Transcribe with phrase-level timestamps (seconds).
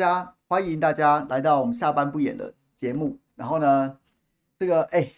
[0.00, 3.16] 家欢迎大家来到我们下班不演的节目。
[3.36, 3.96] 然后呢，
[4.58, 5.10] 这个哎，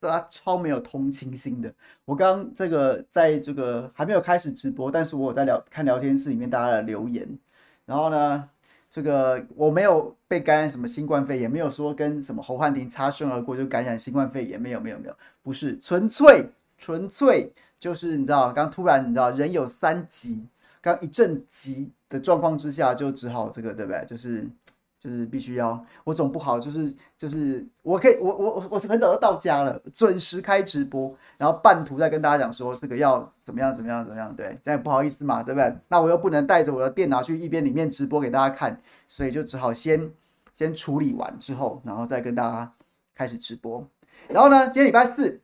[0.00, 1.72] 这他超没有同情心的。
[2.04, 7.26] 我刚这个在这个还没有开始直播，但是我有在聊看聊天室里面大家的留言。
[7.86, 8.48] 然后呢，
[8.90, 20.44] 这个我没有被感染什么新冠肺炎，没有说跟什么侯汉廷擦身而过就感染新冠肺炎，没有没有没有，不是纯粹纯粹就是你知道，刚突然你知道人有三急，
[20.80, 21.92] 刚一阵急。
[22.12, 24.04] 的状况之下，就只好这个，对不对？
[24.06, 24.46] 就是
[25.00, 35.74] 就是必须要，我总不好，就是就是我可以，我我我是很早就到家了，准时开直播，然后半途再跟大家讲说这个要怎么样怎么样怎么样，对，这样也不好意思嘛，对不对？
[35.88, 40.10] 那我又不能带着我的电脑去一边里面直播给大家看，所以就只好先
[40.52, 42.72] 先处理完之后，然后再跟大家
[43.14, 43.84] 开始直播。
[44.28, 45.40] 然后呢，今天礼拜四，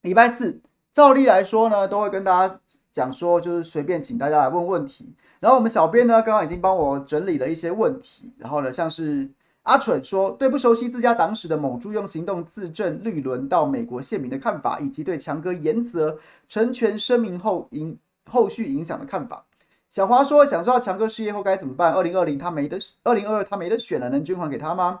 [0.00, 0.60] 礼拜四
[0.92, 5.14] 照例来说呢，都会跟大家讲说，就是随便请大家来问问题。
[5.40, 8.32] 然后我们小编呢，刚刚已经帮我整理了一些问题。
[8.36, 9.28] 然后呢，像是
[9.62, 16.18] 阿蠢说，对不熟悉自家党史的某猪用行动自证绿轮到美国宪民的看法，以及对强哥严责
[16.48, 17.98] 成全声明后影
[18.30, 19.44] 后续影响的看法。
[19.88, 21.92] 小华说，想知道强哥失业后该怎么办？
[21.92, 25.00] 二零二零他没得，二零二二他没得选了，能捐款给他吗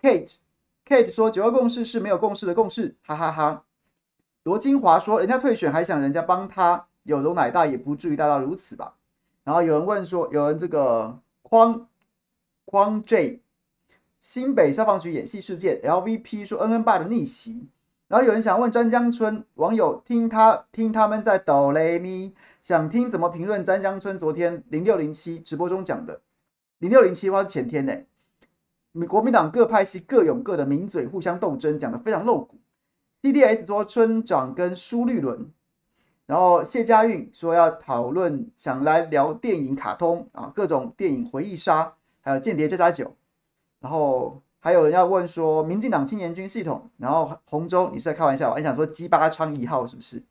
[0.00, 0.36] ？Kate
[0.86, 3.62] Kate 说，九二共识是没有共识的共识，哈哈哈，哈。
[4.44, 8.94] 罗金华说，人家退选还想人家帮他，有容乃大，也不至于大到如此吧。
[9.44, 11.86] 然后有人问说，有人这个框
[12.64, 13.42] 框 J
[14.18, 17.68] 新北消防局演戏事件，LVP 说 NN 爸的逆袭。
[18.08, 26.20] 然后有人想问詹江村网友听他听他们在哆来咪，想听怎么评论詹江村昨天零六零七直播中讲的
[26.78, 32.60] 零六零七话是前天呢，国民党各派系各有各的名嘴互相斗争，讲得非常露骨。
[33.22, 35.50] CDS 说村长跟苏绿伦。
[36.26, 43.14] 然后谢家运说要讨论，想来聊电影、卡通啊，各种电影回忆杀，还有间谍加加酒。
[43.80, 46.90] 然后还有人要问说，民进党青年军系统。
[46.96, 48.56] 然后洪州，你是在开玩笑吧？
[48.56, 50.22] 你想说鸡巴昌一号是不是？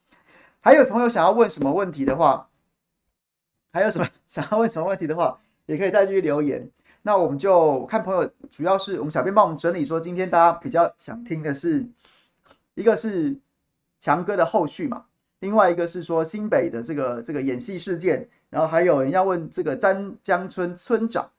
[0.62, 2.50] 还有朋友想要问什么问题的话，
[3.72, 6.68] 还有什么 想要问什么问题的话，也可以再继续留言。
[7.04, 11.86] 那我们就看朋友，主要是我们小编帮我们整理说，今天大家比较想听的是，
[12.74, 13.38] 一个是
[14.00, 15.06] 强哥的后续嘛。
[15.44, 21.30] 另外一个是说新北的这个这个演戏事件，然后还有人要问这个詹江村村长，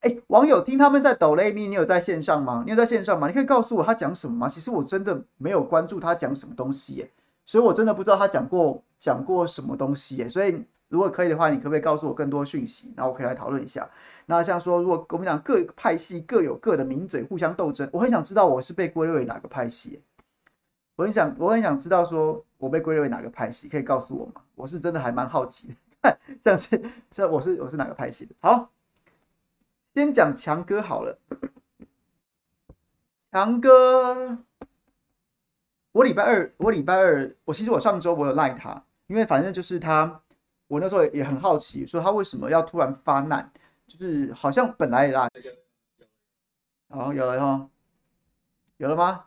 [0.00, 2.62] 哎，网友听他们在抖雷咪，你有在线上吗？
[2.66, 3.26] 你有在线上吗？
[3.26, 4.46] 你可以告诉我他讲什么吗？
[4.46, 7.10] 其实我真的没有关注他讲什么东西耶，
[7.46, 10.28] 所以我真的不知道他讲过讲过什么东西耶。
[10.28, 12.92] 所以如果可以的话，你可不可以告诉我更多讯息？
[12.94, 13.88] 然后我可以来讨论一下。
[14.26, 20.02] 那像说如果国民党各派系各有各的名嘴互相斗争，我很想知道我是被归类为哪个派系。
[20.96, 24.42] 我很想，我很想知道，说我被归类为哪个派系，可以告诉我吗？
[24.54, 28.34] 我是真的还蛮好奇的， 像是像我是我是哪个派系的？
[28.40, 28.70] 好，
[29.94, 31.18] 先讲强哥好了。
[33.32, 34.38] 强哥，
[35.90, 40.22] 我礼拜二，我礼拜二，我其实我上周我有赖他，因为反正就是他，
[40.68, 43.52] 我那时候也很好奇，说他为什么要突然发难，
[43.88, 45.28] 就是好像本来也赖。
[46.88, 47.68] 好，有了哈，
[48.76, 49.24] 有了吗？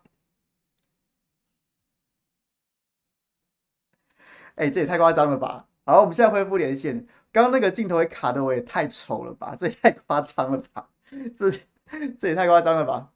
[4.58, 5.66] 哎、欸，这也太夸张了吧！
[5.86, 7.06] 好，我们现在恢复连线。
[7.32, 9.56] 刚刚那个镜头也卡的，我也太丑了吧！
[9.58, 10.88] 这也太夸张了吧！
[11.38, 11.52] 这
[12.20, 13.10] 这也太夸张了吧！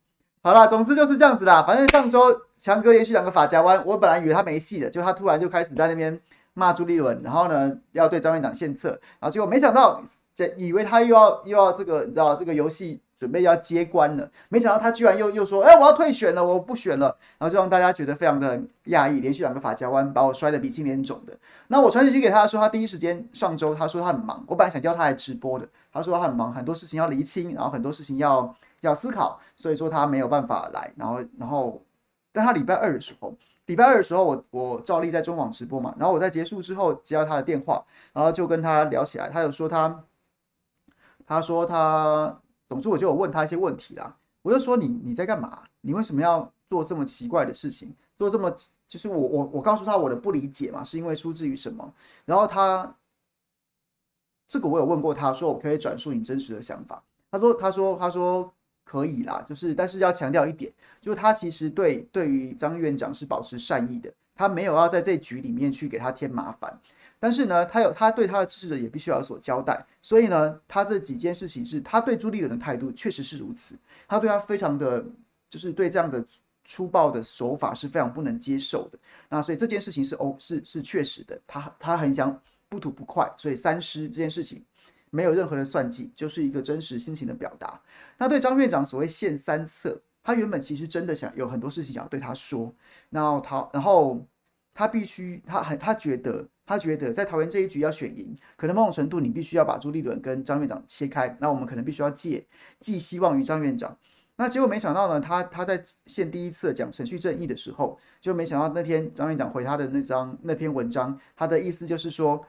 [0.44, 1.64] 好啦，总之就是这样子啦。
[1.64, 6.20] 反正上周强哥连续两个法夹弯，我本来以为他没戏了，就他突然就开始在那边
[6.54, 8.90] 骂朱立伦，然后呢要对张院长献策，
[9.20, 10.04] 然后结果没想到，
[10.36, 21.38] 这以为他又要又要这个你知道这个游戏准备要接官了，没想到他居然又又说：“哎，我要退选了，我不选了。”然后就让大家觉得非常的讶异，连续两个发夹弯把我摔得鼻青脸肿的。
[21.68, 30.91] 那我传讯息给他的时候，他第一时间上周他说他很忙，我本来想叫他来直播的，他说他很忙，很多事情要厘清，然后很多事情要要思考，所以说他没有办法来。
[30.95, 31.79] 然后然后，
[32.33, 33.35] 但他礼拜二的时候，
[33.68, 40.03] 礼拜二的时候我我照例在中网直播嘛，然后我在结束之后接到他的电话，然后就跟他聊起来，他有说他
[41.27, 42.39] 他说他。
[42.71, 44.15] 总之，我就有问他一些问题啦。
[44.41, 45.63] 我就说你你在干嘛？
[45.81, 47.94] 你为什么要做这么奇怪的事情？
[48.18, 48.50] 做这么
[48.88, 51.94] 就是我我我告诉他我的不理解嘛，是因为出自于什么？
[52.23, 52.95] 然后他
[54.47, 57.03] 这个我有问过他说，我可以转述你真实的想法。
[57.29, 58.50] 他说他说他说
[58.85, 60.71] 可以啦，就是但是要强调一点，
[61.01, 66.79] 就是他其实对对于张院长是保持善意的，他没有要在这局里面去给他添麻烦。
[67.23, 73.75] 但是呢，他有他对他的支持者也必须要有所交代，所以呢，他这几件事情是他对朱立伦的态度确实是如此，
[74.07, 75.06] 他对他非常的，
[75.47, 76.25] 就是对这样的
[76.65, 78.97] 粗暴的手法是非常不能接受的。
[79.29, 82.35] 那所以这件事情是哦，是是确实的，他他很想
[82.68, 84.65] 不吐不快，所以三思这件事情
[85.12, 87.79] 没有任何的算计，就是一个真实心情的表达。
[88.18, 92.73] 那对张院长所谓献三策，他原本其实真的想有很多事情想要对他说，
[93.12, 94.25] 然后他然后
[94.73, 96.47] 他必须他很他觉得。
[96.71, 101.35] 他觉得在桃园这一局要选赢，可能某种程度你必须要把朱立伦跟张院长切开。
[101.41, 102.45] 那我们可能必须要借
[102.79, 103.97] 寄希望于张院长。
[104.38, 112.41] 那结果没想到呢，他他在现第一次讲程序正义的时候，就没想到那天张院长回他的那张那篇文章，他的意思就是说，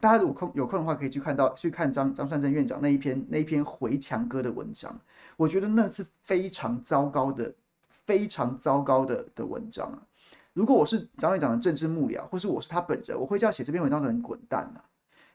[0.00, 4.98] 大家有空有空的话可以去看到去看张张善政院长那一篇那一篇回墙歌的文章。
[5.36, 7.52] 我觉得那是非常糟糕的，
[7.90, 10.09] 非常糟糕的的文章啊。
[10.60, 14.84] 如果我是张院长的政治幕僚，或是我是他本人，我会叫写这篇文章的人滚蛋啊！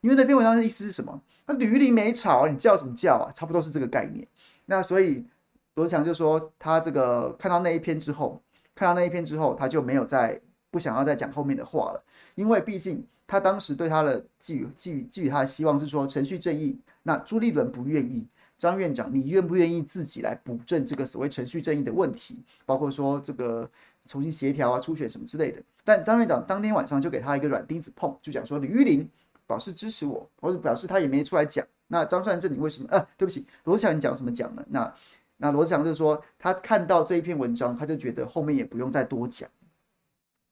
[0.01, 1.19] 因为那篇文章的意思是什么？
[1.48, 3.33] 那吕玉玲没吵，你叫什么叫啊？
[3.33, 4.27] 差不多是这个概念。
[4.68, 5.25] 那所以
[5.74, 8.39] 罗志祥就说，他这个看到那一篇之后，
[8.75, 10.39] 看到那一篇之后，他就没有再
[10.69, 12.04] 不想要再讲后面的话了，
[12.36, 16.80] 因为毕竟他当时对他的寄予寄予寄予他的希望是说程序正义。
[17.01, 18.28] 那朱立伦不愿意，
[18.60, 22.44] 张院长，你愿不愿意自己来补正这个所谓程序正义的问题？
[22.63, 23.68] 包括说这个。
[24.07, 25.62] 重新协调啊，初选什么之类的。
[25.84, 29.07] 但张院长当天晚上就给他一个软钉子碰，就讲说李玉林
[29.46, 31.66] 表示支持我，或者表示他也没出来讲。
[31.88, 32.90] 那张善政你为什么？
[32.92, 34.66] 呃、对不起，罗志祥你讲什么讲呢？
[34.69, 34.94] 那
[35.38, 39.50] 那罗志祥就说，他看到这一篇文章，他就觉得后面也不用再多讲，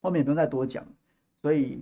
[0.02, 0.86] 后面也不用再多讲。
[1.42, 1.82] 所以，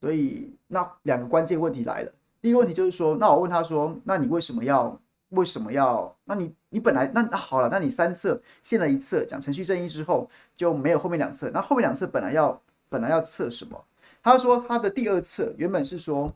[0.00, 2.12] 所以那两个关键问题来了。
[2.40, 5.00] 第一个问题就是说，那我问他说，那你为什么要？
[5.30, 6.16] 为什么要？
[6.24, 11.50] 那你你本来那那好了，那你三策献了一次讲程序正义之后就没有后面两次。
[11.52, 13.84] 那后面两次本来要本来要测什么？
[14.22, 16.30] 他说他的第二次原本是说，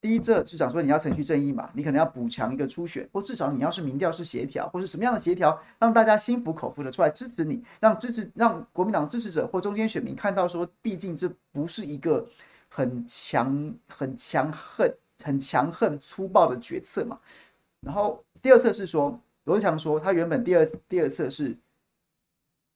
[0.00, 12.26] 第一策是讲说你要程序正义嘛，你可能要补强一个初选，或至少你要是民调是协调，或是什么样的协调，让大家心服口服的出来支持你，让支持让国民党支持者或中间选民看到说，毕竟这不是一个
[12.68, 14.90] 很强很强横
[15.22, 17.18] 很强横粗暴的决策嘛。
[17.82, 21.56] 然后第二次是说，罗志祥说他原本第二第二次是，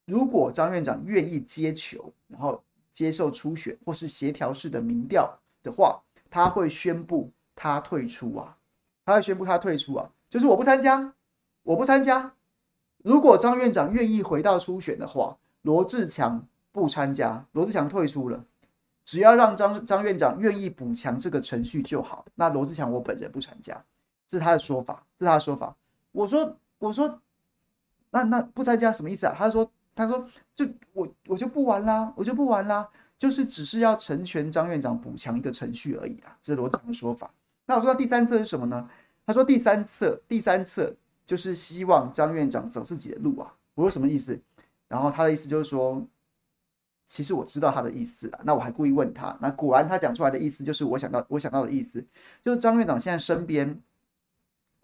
[0.04, 2.62] 如果张院长愿意接球，然后
[2.92, 8.56] 接受初选或是协调式的民调的话，他会宣布他退出啊，
[9.04, 11.14] 他会宣布他退出啊，就是我不参加，
[11.62, 12.34] 我不参加。
[13.04, 18.44] 如果张院长愿意回到初选的话，罗志强不参加，罗志强退出了，
[19.04, 22.24] 只要让张张院长愿意补强这个程序就好。
[22.34, 23.84] 那罗志强我本人不参加。
[24.26, 25.76] 这是他的说法，这是他的说法。
[26.12, 27.20] 我说，我说，
[28.10, 29.34] 那那不参加什么意思啊？
[29.36, 36.36] 他说，他说，就我我就不玩啦，我就不玩啦，就是只是要成全张院长补强一个程序而已啊。
[36.40, 37.30] 这是罗志祥的说法。
[37.66, 38.88] 那我说第三次是什么呢？
[39.26, 43.52] 他说第三次，第三次就是希望张院长走自己的路啊。
[43.74, 44.40] 我说什么意思？
[44.88, 46.02] 然后他的意思就是说，
[47.04, 48.40] 其实我知道他的意思啊。
[48.44, 52.02] 那我还故意问他，那果然他讲出来的意思就是我想到我想到的意思，
[52.40, 53.82] 就是张院长现在身边。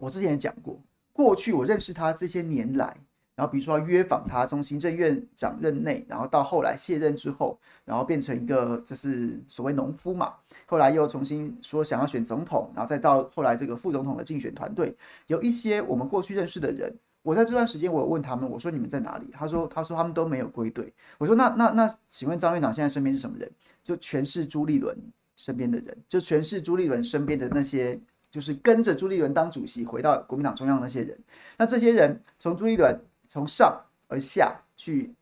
[0.03, 0.77] 我之前也讲过，
[1.13, 2.93] 过去我认识他这些年来，
[3.35, 10.33] 然后比如说约访他，从行政院长任内，然后到后来卸任之后，然后变成一个就是所谓农夫嘛，
[10.65, 14.93] 后来又重新说想要选总统，然后再到后来这个副总统的竞选团队，
[15.27, 19.29] 有一些我们过去认识的人，我在这段时间我有问他们，我说你们在哪里？
[19.31, 20.93] 他说他说他们都没有归队。
[21.17, 23.49] 我说那那那，请问张院长现在身边是什么人？
[23.81, 24.93] 就全是朱立伦
[25.37, 27.97] 身边的人，就全是朱立伦身边的那些。
[28.33, 31.15] 就是跟着朱立伦当主席回到国民党中央那些人，
[31.55, 32.99] 那这些人从朱立伦
[33.29, 35.13] 从上而下去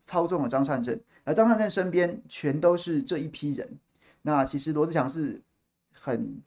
[0.00, 3.78] 操纵了张善政，而张善政身边全都是这一批人。
[4.22, 5.40] 那其实罗志祥是
[5.92, 6.42] 很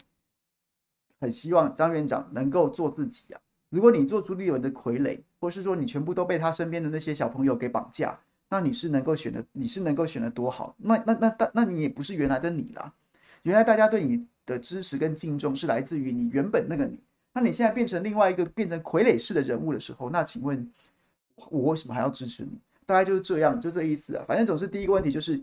[1.17, 10.75] 很希望张院长能够做自己啊，如果你做朱立伦的傀儡，或是说你全部都被他身边的那些小朋友给绑架，那你是能够选的，你是能够选的多好？
[10.77, 12.91] 那那那那那你也不是原来的你啦。
[13.45, 16.99] 原来大家对你的支持跟敬重是来自于你原本那个你，
[17.33, 20.67] 那你现在变成另外一个变成傀儡式的人物的时候，那请问
[21.49, 22.57] 我为什么还要支持你？
[22.87, 24.25] 大概就是这样，就这意思啊。
[24.27, 25.39] 反正总是第一个问题就是，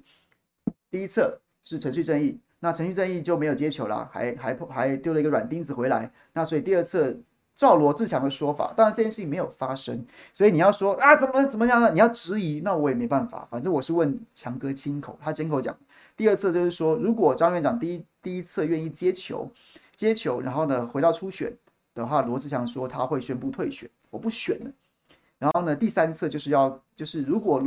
[0.90, 6.10] 第一侧是程序正义，那程序正义就没有接球了，还还还丢了一个软钉子回来。
[6.32, 7.16] 那所以第二侧
[7.54, 11.90] 照罗志祥的说法，当然这件事情没有发生，所以你要说啊怎么怎么样呢？
[11.92, 13.46] 你要质疑，那我也没办法。
[13.50, 15.76] 反正我是问强哥亲口，他亲口讲。
[16.16, 19.50] 第二次就是说，如果张院长第一第一次愿意接球，
[19.94, 21.54] 接球，然后呢回到初选
[21.94, 24.70] 的话，罗志祥说他会宣布退选，我不选了。
[25.38, 27.62] 然后呢，第三次就是要，就是如果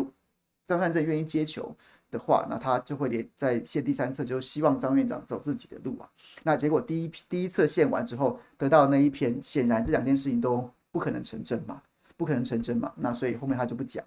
[0.65, 1.75] 张善政愿意接球
[2.17, 6.10] 的话，那他就会连在线第三次，就希望张院长走自己的路啊。
[6.43, 11.81] 那结果第一第一次线完之后得到那一篇，显然这两件事情都不可能成真嘛，
[12.15, 12.93] 不可能成真嘛。
[12.95, 14.03] 那所以后面他就不讲。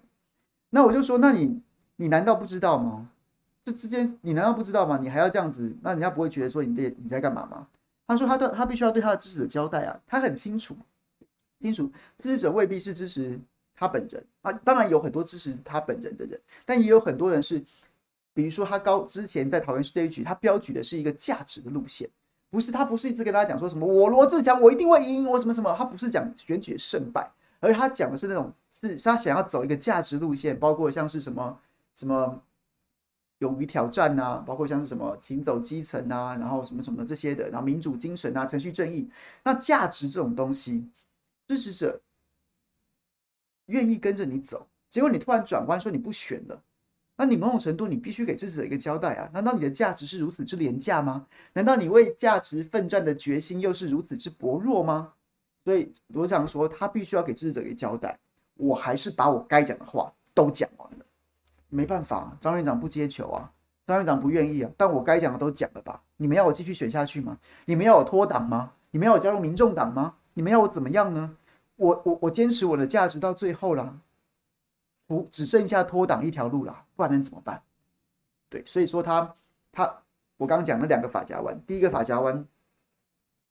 [0.71, 1.61] 那我就说，那你
[1.97, 3.09] 你难道不知道吗？
[3.63, 4.97] 这之间你难道不知道吗？
[5.01, 7.67] 你还要这样子，那人家不会觉得说你这你在干嘛吗？
[8.07, 10.75] 他说他的他必须要对他的支持者交代啊，他很清楚，
[11.61, 13.39] 清楚支持者未必是支持。
[13.81, 17.63] 他本人啊，当然有很多支持他本人的人，但也有很多人是，
[18.39, 22.09] 比如说他高之前在桃园市这一局，他标举的是一个价值的路线，
[22.49, 27.29] 不是他不是一直跟大家讲说什么我罗志祥我一定会赢我什么什么，他不是讲选举胜败，
[27.59, 31.59] 而他讲的是那种是他想要走一个价值路线，包括像是什么
[31.93, 32.41] 什么
[33.39, 39.09] 勇于挑战呐、啊，包括像是什么行走基层啊，然后什么什么这些的，然后民主精神啊，程序正义，
[39.43, 40.87] 那价值这种东西，
[41.45, 41.99] 支持者。
[43.65, 46.59] 愿意跟着你走，结果你突然转弯说你不选了，
[47.19, 49.29] 那你某种程度你必须给支持者一个交代啊？
[49.33, 51.27] 难道你的价值是如此之廉价吗？
[51.51, 55.11] 难道你为价值奋战的决心又是如此之薄弱吗？
[55.65, 58.17] 所以罗长说他必须要给支持者一个交代，
[58.55, 61.05] 我还是把我该讲的话都讲完了，
[61.67, 63.51] 没办法，张院长不接球啊，
[63.85, 66.01] 张院长不愿意啊，但我该讲的都讲了吧？
[66.15, 67.37] 你们要我继续选下去吗？
[67.65, 68.71] 你们要我脱党吗？
[68.91, 70.15] 你们要我加入民众党吗？
[70.35, 71.35] 你们要我怎么样呢？
[71.75, 73.99] 我我我坚持我的价值到最后了，
[75.05, 77.63] 不只剩下脱党一条路了，不然能怎么办？
[78.49, 79.33] 对，所以说他
[79.71, 79.85] 他
[80.35, 82.45] 我刚刚讲了两个法夹弯，第一个法夹弯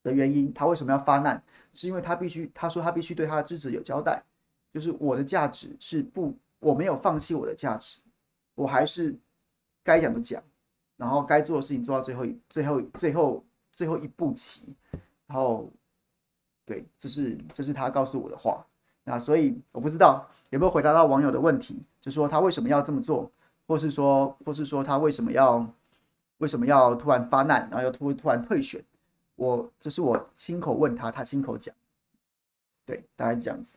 [0.02, 1.43] 的原因，他为什么要发难？
[1.73, 4.23] 是因为他必须他说他必须对他的支持有交代，
[4.71, 7.99] 就是我的价值是不，我没有放弃我的价值，
[8.55, 9.17] 我还是
[9.83, 10.43] 该讲的讲，
[10.99, 14.75] 然后该做的事情做到最后最后最后最后一步棋，
[15.26, 15.71] 然后。
[16.67, 18.62] 对，这是这是他告诉我的话。
[19.02, 23.33] 那所以我不知道有没有回答到网友的问题，就说他为什么要这么做，
[23.68, 25.64] 或是说，或是说他为什么要
[26.38, 28.82] 为什么要突然发难，然后又突突然退选。
[29.37, 31.72] 我这是我亲口问他，他亲口讲。
[32.84, 33.76] 对，大概是这样子。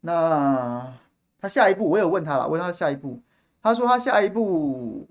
[0.00, 0.92] 那
[1.38, 3.20] 他下一步，我有问他了，问他下一步，
[3.62, 5.06] 他说他下一步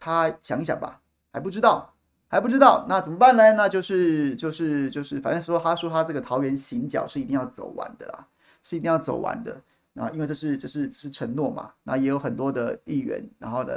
[0.00, 1.00] 他想一想吧，
[1.32, 1.92] 还不知道。
[2.28, 3.52] 还不知道，那怎么办呢？
[3.52, 8.26] 那就是就是就是，反正说他说他这个桃园行脚是一定要走完的啦，
[8.64, 9.60] 是一定要走完的。
[9.96, 13.72] 啊因为这是这是是承诺嘛，那也有很多的议员，然后呢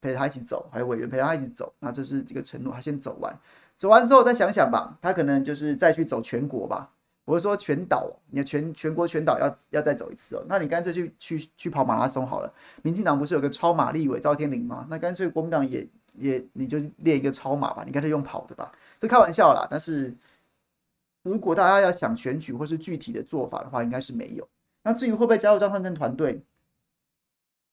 [0.00, 1.72] 陪他一起走，还有委员陪他一起走。
[1.78, 3.36] 那这是这个承诺，他先走完，
[3.76, 4.96] 走完之后再想想吧。
[5.02, 6.90] 他可能就是再去走全国吧，
[7.24, 10.44] 我是说全岛，你看全全国全岛要要再走一次哦。
[10.48, 12.52] 那你干脆去去去跑马拉松好了。
[12.82, 14.86] 民进党不是有个超马立委赵天麟吗？
[14.88, 15.86] 那干脆国民党也。
[16.14, 19.66] 也你就练一个超马吧，你干脆用跑的吧，这开玩笑啦。
[19.70, 20.12] 但是
[21.22, 24.46] 如果大家要想选举或是具体的做法的话，应该是没有。
[24.82, 26.44] 那至于会不会加入张善政团队，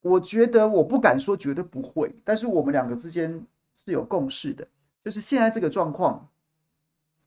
[0.01, 3.45] 我觉得我不敢说绝对不会，但是我们两个之间
[3.75, 4.67] 是有共识的，
[5.03, 6.29] 就是现在这个状况，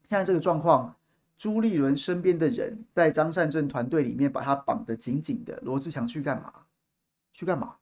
[0.04, 0.96] 现在这个状况，
[1.38, 6.52] 朱立伦身边的人在张善政团队里面把他绑得紧紧的，罗志祥去干嘛？
[7.32, 7.76] 去干嘛？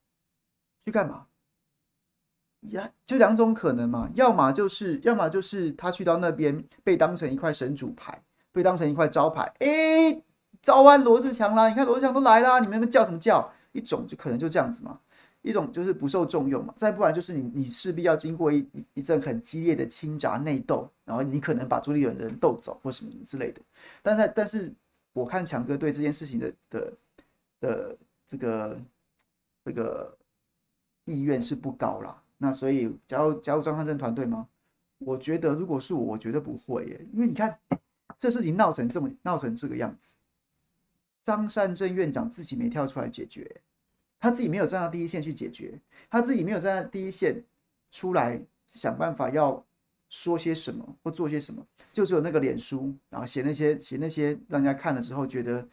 [0.85, 1.27] 去干嘛？
[2.71, 10.23] 呀，就两种可能嘛，要么就是，要么就是他去到那边被当成一块神主牌，被当成一块招牌，哎，
[10.69, 13.51] 招安罗志强啦，你看罗志强都来啦，你们叫什么叫？
[13.73, 14.99] 一种就可能就这样子嘛，
[15.41, 23.61] 一种就是不受重用嘛，再不然就是你你势必要经过一一阵很激烈的倾轧内斗，然后你可能把朱立伦的人斗走或什么之类的。
[24.03, 24.73] 但是但是
[25.15, 26.93] 我看强哥对这件事情的的
[27.61, 27.97] 的
[28.27, 28.79] 这个
[29.65, 30.17] 这个
[31.05, 32.23] 意愿是不高啦。
[32.39, 34.49] 那所以加入加入张汉政团队吗？
[34.99, 37.57] 我觉得如果是我，我绝对不会耶，因为你看
[38.19, 40.15] 这事情闹成这么闹成这个样子，
[41.23, 43.61] 张善政院长自己没跳出来解决，
[44.19, 45.79] 他自己没有站到第一线去解决，
[46.11, 47.43] 他自己没有站在第一线
[47.91, 49.65] 出来想办法要
[50.09, 55.67] 说些什么或做些什么，就只有那个脸书，然后写那些写那些让人家看了之后觉得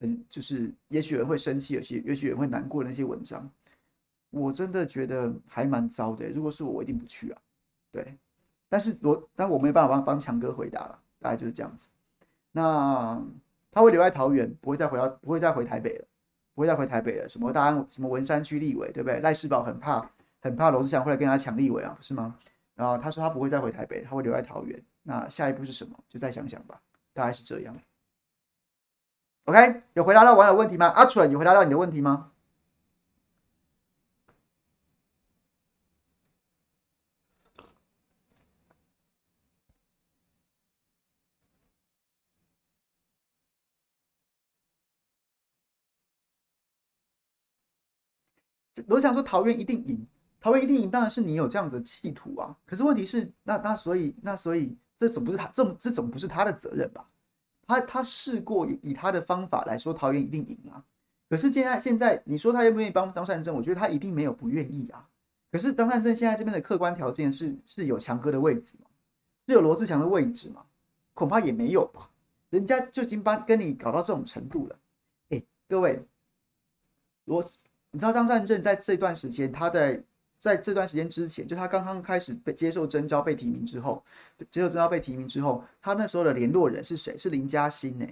[0.00, 3.50] 嗯，就是也许人会生气，有些也许有人会难过的那些文章，
[4.30, 6.28] 我真的觉得还蛮糟的。
[6.28, 7.40] 如果是我，我一定不去啊。
[7.92, 8.14] 对，
[8.68, 11.88] 但是我但我没办法帮帮强哥回答了，大概就是这样子。
[12.52, 13.22] 那
[13.70, 16.04] 他会留在桃园，不会再回到，不会再回台北了，
[16.54, 17.28] 不会再回台北了。
[17.28, 19.20] 什么大安，什么文山区立委，对不对？
[19.20, 20.04] 赖世宝很怕，
[20.40, 22.36] 很怕罗志祥会来跟他抢立委啊，不是吗？
[22.74, 24.82] 然后他说他不会再回台北，他会留在桃园。
[25.02, 25.98] 那下一步是什么？
[26.08, 26.80] 就再想想吧，
[27.12, 27.76] 大概是这样。
[29.44, 30.86] OK，有回答到网友问题吗？
[30.88, 32.29] 阿蠢有回答到你的问题吗？
[48.88, 50.06] 我想说，桃园一定赢，
[50.40, 52.56] 桃园一定赢，当然是你有这样的企图啊。
[52.64, 57.06] 可是问题是，那那所以那所以，这总不是他这这总不是他的责任吧？
[57.66, 60.84] 他他试过以他的方法来说，桃园一定赢啊。
[61.28, 63.54] 可是现在现在你说他愿不愿意帮张善政？
[63.54, 65.08] 我觉得他一定没有不愿意啊。
[65.52, 68.86] 可是张善政现在这边的客观条件是是有强哥的位置吗？
[69.46, 70.64] 是有罗志强的位置吗？
[71.14, 72.10] 恐怕也没有吧。
[72.50, 74.78] 人家就已经把跟你搞到这种程度了。
[75.28, 76.04] 哎，各位，
[77.26, 77.44] 罗，
[77.92, 80.02] 你知道张善政在这段时间，他在。
[80.40, 84.02] 在这段时间之前，就他刚刚开始被接受征召、被提名之后，
[84.50, 87.14] 接受征召、被提名之后，他那时候的联络人是谁？
[87.18, 88.06] 是林嘉欣呢？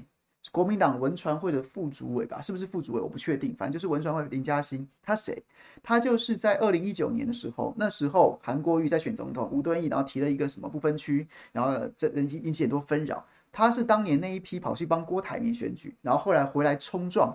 [0.52, 2.38] 国民党文传会的副主委吧？
[2.38, 3.00] 是不是副主委？
[3.00, 4.86] 我不确定，反正就是文传会林嘉欣。
[5.02, 5.42] 他谁？
[5.82, 13.24] 他就是在二零一九年的时候，那时候韩国瑜在选总统，吴敦义然后提了一个什么不分区，然后这人引起很多纷扰。
[13.50, 17.34] 他是当年那一批跑去帮郭台铭选举，然后后来回来冲撞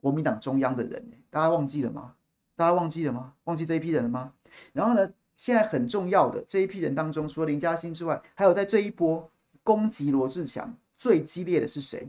[0.00, 2.14] 国民党中央的人，大家忘记了吗？
[2.56, 3.34] 大家忘记了吗？
[3.44, 4.32] 忘记这一批人了吗？
[4.72, 9.30] 然后呢，现在很重要的这一批人当中，除了林嘉欣之外，还有在这一波
[9.62, 12.08] 攻击罗志强最激烈的是谁？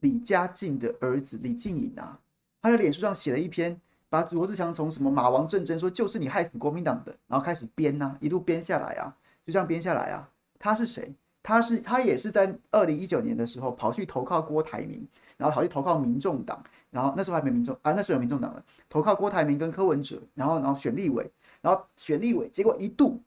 [0.00, 2.18] 李家晋的儿子李进颖啊，
[2.60, 10.28] 他在脸书上写了一篇，把罗志强从什么马王政争说就是你害死国民党的，然后开始编呐、啊，一路编下来啊，就这样编下来啊。
[10.58, 11.14] 他是谁？
[11.42, 16.62] 他是他也是在二零一九年的时候跑去投靠郭台铭，然后跑去投靠民众党。
[16.94, 21.28] 然后那时候还没民众啊，那时候有民众党了，投靠郭台铭跟柯文哲，然后然后选立委，
[21.60, 23.20] 然后选立委，结果一度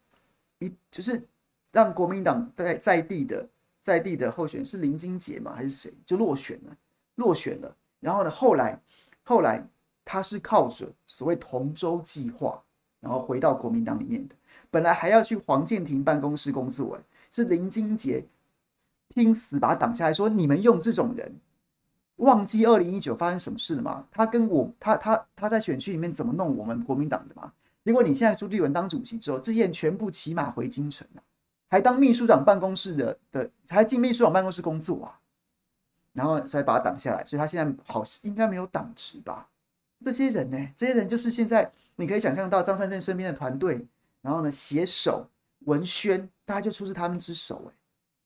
[0.58, 1.22] 一就是
[1.70, 3.46] 让国民党在在地的
[3.82, 6.74] 在地的候选是林金杰嘛还是谁就落选了，
[7.16, 7.76] 落选了。
[8.00, 8.80] 然后呢，后来
[9.22, 9.62] 后来
[10.02, 12.62] 他是靠着所谓同舟计划，
[13.00, 14.34] 然后回到国民党里面的，
[14.70, 16.98] 本来还要去黄建庭办公室工作，
[17.30, 18.24] 是林金杰
[19.08, 21.30] 拼死把他挡下来，说你们用这种人。
[22.18, 24.04] 忘记二零一九发生什么事了吗？
[24.10, 27.52] 他跟我，他他他在选区里面怎么弄我们国民党的吗？
[27.84, 31.22] 结果你现在朱立文当主席之后，这些人全部骑马回京城了，
[31.68, 35.18] 还当秘书长办公室的的，还进秘书长办公室工作啊，
[36.12, 39.48] 然后才把他挡下来，所以他现在好应该没有党职吧？
[40.04, 40.68] 这些人呢？
[40.76, 43.86] 这些人就是现在你可以想象到张善政身边的团队，
[44.20, 45.26] 然后呢携手
[45.60, 47.74] 文宣，大家就出自他们之手哎，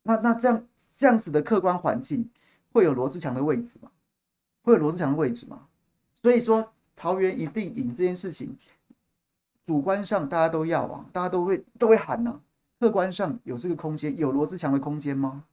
[0.03, 2.29] 那那这样这样子的客观环境。
[2.73, 3.91] 会有罗志强的位置吗？
[4.63, 5.69] 会有罗志强的位置吗？
[6.23, 8.57] 所以说桃园一定赢这件事情，
[9.65, 12.41] 主观上大家都要啊，大家都会都会喊呢、啊。
[12.79, 15.45] 客观上有这个空间，有罗志强的空间吗？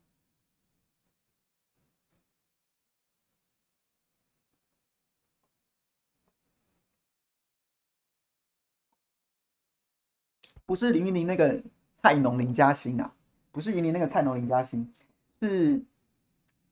[10.66, 11.64] 不是林云林那个
[12.04, 13.12] 菜农林嘉欣啊，
[13.52, 14.94] 不是云林那个菜农林嘉欣，
[15.42, 15.84] 是。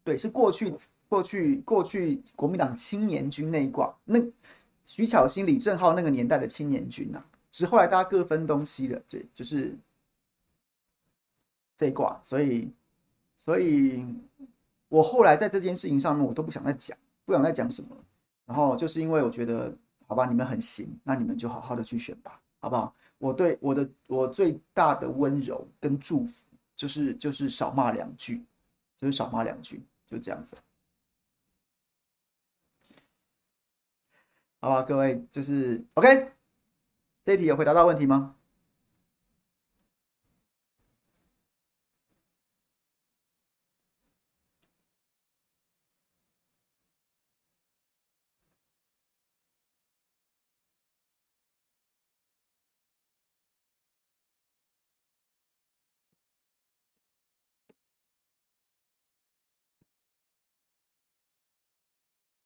[0.08, 0.74] 对，是过去
[1.10, 4.18] 过去过去国民党青年军那一挂，那
[4.86, 9.76] 徐巧芯、李正浩那个年代的青年军呐、啊，只是后来大家各分东西了，对，就是
[11.76, 12.72] 这一挂，所以
[13.38, 14.02] 所以
[14.88, 17.90] 我后来在这件事情上面，我都不想再讲，不想再讲什么，
[18.46, 19.76] 然后就是因为我觉得，
[20.08, 22.96] 好吧，你们很行，那你们就好好的去选吧，好不好？
[23.18, 26.46] 我对我的我最大的温柔跟祝福，
[26.78, 28.42] 就是就是少骂两句，
[28.96, 29.82] 就是少骂两句。
[30.08, 30.58] 就这样子，
[34.62, 36.32] 好吧，各位，就是 OK，
[37.26, 38.37] 这一题有回答到问题吗？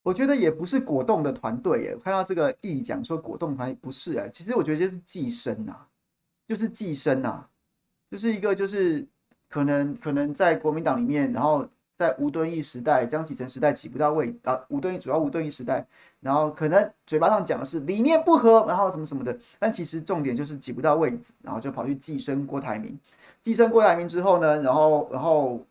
[0.04, 5.76] 我觉得也不是果冻的团队耶，看到这个意讲说果冻团不是哎，其实我觉得就是寄生呐，
[6.48, 7.46] 就是寄生呐，
[8.10, 9.08] 就是一个就是
[9.48, 15.86] 可能可能在国民党里面，然后在吴敦义时代、江启臣时代挤不到位啊，吴敦义主要吴敦义时代，
[16.20, 23.00] 然后可能嘴巴上讲的是理念不合，然后什么什么的，但其实重点就是挤不到位置，然后就跑去寄生郭台铭。
[23.44, 25.64] 寄生郭台铭之后呢，然后然后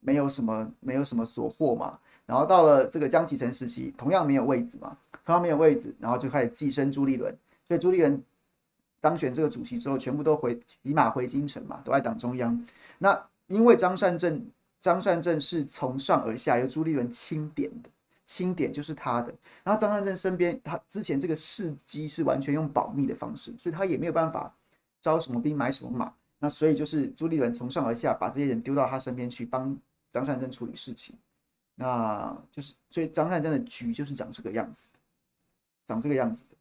[0.00, 7.34] 没有什么没有什么所获嘛，然后到了这个江启臣时期，同样没有位置嘛，同样没有位置，然后就开始寄生朱立伦，
[7.66, 8.22] 所以朱立伦
[9.00, 12.66] 当选这个主席之后，全部都回骑马回京城嘛，都在党中央。
[12.98, 14.44] 那因为张善政，
[14.80, 17.88] 张善政是从上而下由朱立伦钦点的，
[18.24, 19.32] 钦点就是他的。
[19.62, 24.52] 然后张善政身边，他之前这个事迹是完全用保密的方式，所以他也没有办法
[25.00, 26.12] 招什么兵买什么马。
[26.40, 29.76] 那所以就是朱立伦从上而下把这些人丢到他身边去帮
[30.12, 31.14] 张善政处理事情。
[31.76, 34.88] 那就是所以张善真的局就是长这个样子，
[35.86, 36.56] 长这个样子的。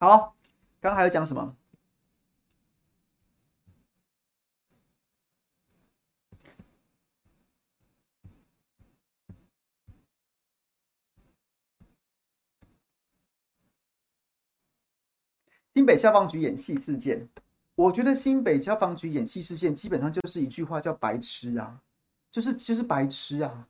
[0.00, 0.36] 好，
[0.80, 1.56] 刚刚还要讲什么？
[15.78, 17.28] 新北消防局演戏事件，
[17.76, 21.80] 我觉得新北消防局演戏事件基本上就是一句话，叫“白痴啊”，
[22.32, 23.68] 就是就是白痴啊。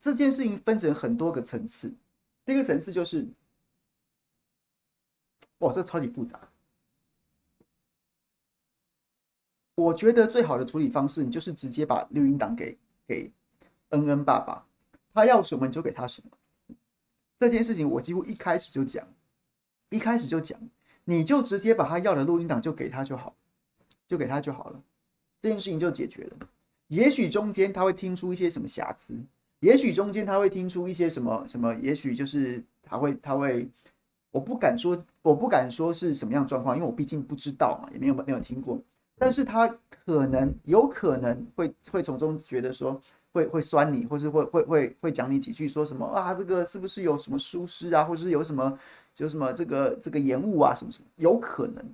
[0.00, 1.92] 这件事情分成很多个层次，
[2.46, 3.28] 第一个层次就是。
[5.58, 6.40] 哇，这超级复杂。
[9.74, 13.30] 我觉得最好的处理方式，你就是直接把录音档给给
[13.90, 14.66] 恩恩爸爸，
[15.12, 16.76] 他要什么你就给他什么。
[17.36, 19.06] 这件事情我几乎一开始就讲，
[19.94, 20.58] 一开始就讲，
[21.04, 23.34] 你就直接把他要的录音档就给他就好，
[24.08, 24.82] 就给他就好了，
[25.40, 26.48] 这件事情就解决了。
[26.88, 29.14] 也许中间他会听出一些什么瑕疵，
[29.60, 33.68] 也许中间他会听出一些什么什么，也许就是他会他会。
[34.30, 38.76] 我不敢说，我不敢说是什么样状况，因为我毕竟不知道嘛，也没有没有听过。
[39.16, 39.68] 但是他
[40.04, 43.00] 可能有可能会会从中觉得说
[43.32, 48.76] 会会酸你，或是会会会会讲你几句，说什么啊，这个是不是有什么疏失啊，或是有什么
[49.18, 51.84] 有什么这个这个延误啊，什么什么，有可能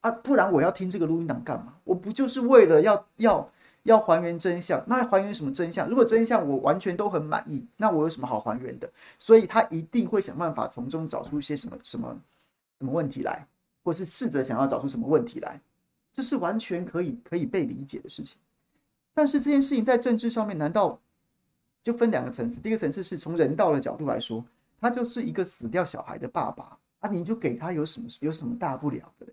[0.00, 1.74] 啊，不然我要听这个录音档干嘛？
[1.84, 3.50] 我不就是为了要要。
[3.86, 5.88] 要还原真相，那还原什么真相？
[5.88, 8.90] 如果真相我完全都很满意，那我有什么好还原的？
[9.16, 12.20] 所以他一定会想办法从中找出一些什么什么
[12.80, 13.46] 什么问题来，
[13.84, 15.60] 或是试着想要找出什么问题来，
[16.12, 18.40] 这是完全可以可以被理解的事情。
[19.14, 20.98] 但是这件事情在政治上面，难道
[21.80, 22.60] 就分两个层次？
[22.60, 24.44] 第一个层次是从人道的角度来说，
[24.80, 29.32] 他就是一个死掉小孩的爸爸啊，你就给他有什么有什么大不了的嘞？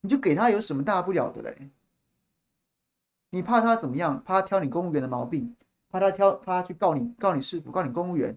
[0.00, 1.70] 你就给他有什么大不了的嘞？
[3.30, 4.22] 你怕他怎么样？
[4.24, 5.54] 怕他挑你公务员的毛病，
[5.90, 8.36] 怕他挑，怕他去告你，告你师傅，告你公务员，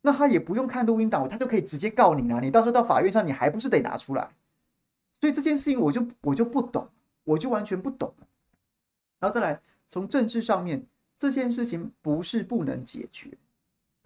[0.00, 2.40] 那他也不用看录音档，他就可以直接告你了。
[2.40, 4.30] 你到时候到法院上，你还不是得拿出来？
[5.20, 6.88] 所以这件事情，我就我就不懂，
[7.24, 8.14] 我就完全不懂。
[9.18, 10.86] 然后再来，从政治上面，
[11.18, 13.36] 这件事情不是不能解决，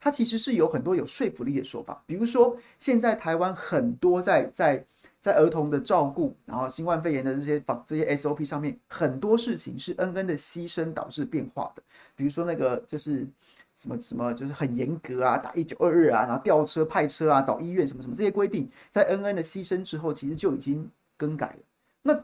[0.04, 2.02] 它其实是有很多有说服力的说法。
[2.04, 4.84] 比如说，现在台湾很多在在。
[5.24, 11.82] 在儿童的照顾，然后新冠肺炎的这些防这些 SOP 上面，很多事情是恩恩的牺牲导致变化的。
[12.14, 13.26] 比如说那个就是
[13.74, 20.86] 什么什么，就是很严格啊，打一九二二啊，然后吊车派车啊，找医院什么什么这些规定，在恩恩的牺牲之后，其实就已经
[21.16, 21.58] 更改了。
[22.02, 22.22] 那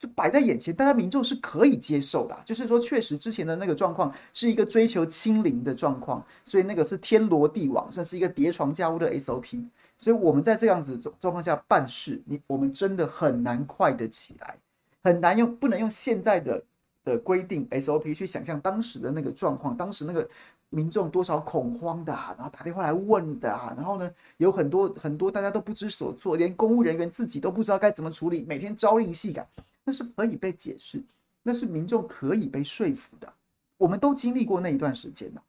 [0.00, 2.34] 就摆在眼前，大家民众是可以接受的。
[2.42, 9.62] 就是说，确实之前的那个状况是一个追求清零的状况，所以那个是天罗地网，这是一个叠床架屋的 SOP。
[9.98, 14.56] 所以我们在这样子状状况下办事，你我们真的很难快得起来，
[15.04, 16.64] 很难用不能用现在的
[17.04, 20.26] 的规定 SOP 去想象当时的那个状况，当时那个
[20.70, 29.46] 民众多少恐慌的啊，然后打电话来问的啊，然后呢有很多很多大家都不知所措，连公务人员自己都不知道该怎么处理，每天朝令夕改，
[29.84, 31.02] 那是可以被解释，
[31.42, 33.32] 那是民众可以被说服的，
[33.78, 35.42] 我们都经历过那一段时间了，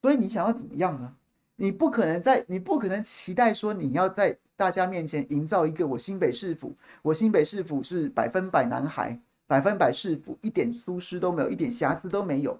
[0.00, 1.14] 所以你想要怎么样呢？
[1.56, 12.58] 你不可能在，你不可能期待说你要在大家面前营造一个我新北市府，我新北市府是百分百男孩，百分百市府，一点疏失都没有，一点瑕疵都没有。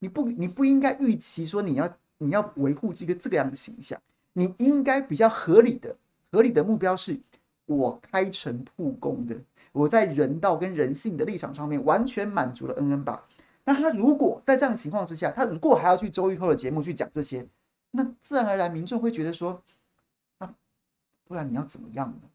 [0.00, 3.98] 你不，你不应该预期说你要你要维护这个这个样的形象。
[4.34, 5.96] 你应该比较合理的
[6.30, 7.18] 合理的目标是，
[7.66, 9.36] 我开诚布公的，
[9.74, 13.24] 我在人道跟人性的立场上面完全满足了恩恩吧。
[13.64, 17.46] 那他如果在这样情况之下，他如果还要去周玉蔻的节目去讲这些。
[17.90, 19.60] 那自然而然，民众会觉得说，
[20.38, 20.54] 啊，
[21.26, 22.28] 不然你要怎么样呢？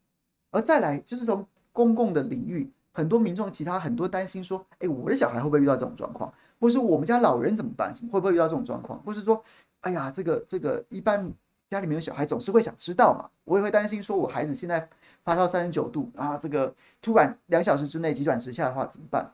[0.50, 6.32] 而再来就是从公共的领域，很多民众其他很多担心说，哎，我的小孩会不会遇到这种状况？
[6.58, 7.90] 或是我们家老人怎么办？
[8.10, 9.02] 会不会遇到这种状况？
[9.02, 9.42] 或是说，
[9.80, 11.32] 哎呀，这个这个一般
[11.70, 13.30] 家里面有小孩，总是会想知道嘛。
[13.44, 14.88] 我也会担心，说我孩子现在
[15.22, 19.32] 发烧三十九度啊，这个突然两小时之内急转直下的话怎么办？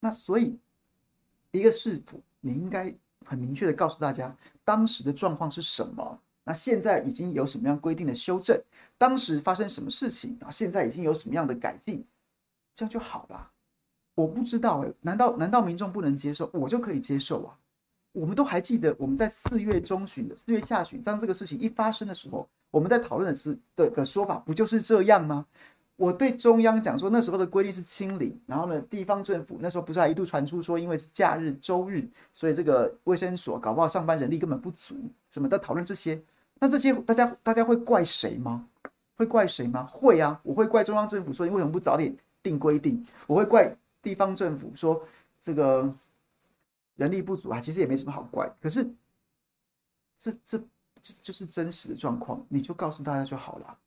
[0.00, 0.58] 那所以，
[1.50, 2.00] 一个是，
[2.40, 4.34] 你应该很明确的告诉大家，
[4.64, 6.20] 当时的状况是什么？
[6.44, 8.60] 那现在已经有什么样规定的修正？
[8.98, 10.50] 当时发生什么事情啊？
[10.50, 12.04] 现在已经有什么样的改进？
[12.74, 13.50] 这样就好了。
[14.14, 16.50] 我不知道诶，难道难道民众不能接受？
[16.52, 17.58] 我就可以接受啊？
[18.12, 25.46] 我们都还记得，我们在四月中旬的四月下旬，当这个事情一发生的时候，我们在讨论的是的的说法，不就是这样吗？
[25.96, 34.96] 我对中央讲说，那时候的规定是清零，然后呢，地方政府那时候不是还一度传出说，因为是假日周日，所以这个卫生所搞不好上班人力根本不足，
[35.30, 36.20] 什么的讨论这些，
[36.58, 38.66] 那这些大家大家会怪谁吗？
[39.16, 39.88] 会怪谁吗？
[39.90, 43.02] 会啊，我会怪中央政府说，你为什么不早点定规定？
[43.26, 45.02] 我会怪地方政府说
[45.40, 45.94] 这个。
[47.02, 48.48] 人力不足啊，其实也没什么好怪。
[48.60, 48.84] 可是，
[50.16, 50.56] 这这
[51.02, 53.78] 这就是真实的状况，你就告诉大家就好了。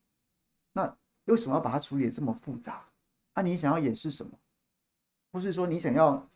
[0.73, 2.83] 那为什么要把它处理得这么复杂？
[3.31, 4.37] 啊，你想要掩饰什么？
[5.31, 6.27] 不是说你想要，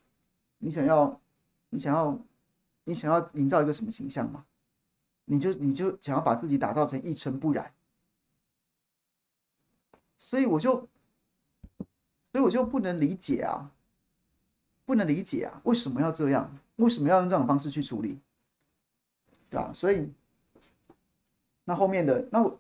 [0.60, 1.20] 你想要，
[1.70, 2.18] 你想要，
[2.86, 4.46] 你想要营造一个什么形象吗？
[5.26, 7.74] 你就你就想要把自己打造成一尘不染。
[10.18, 10.88] 所以我就，
[12.32, 13.70] 所以我就不能理解啊。
[14.86, 16.58] 不能理解啊，为什么要这样？
[16.80, 18.18] 为什么要用这种方式去处理？
[19.50, 19.72] 对吧？
[19.74, 20.10] 所以，
[21.66, 22.60] 那后面的那我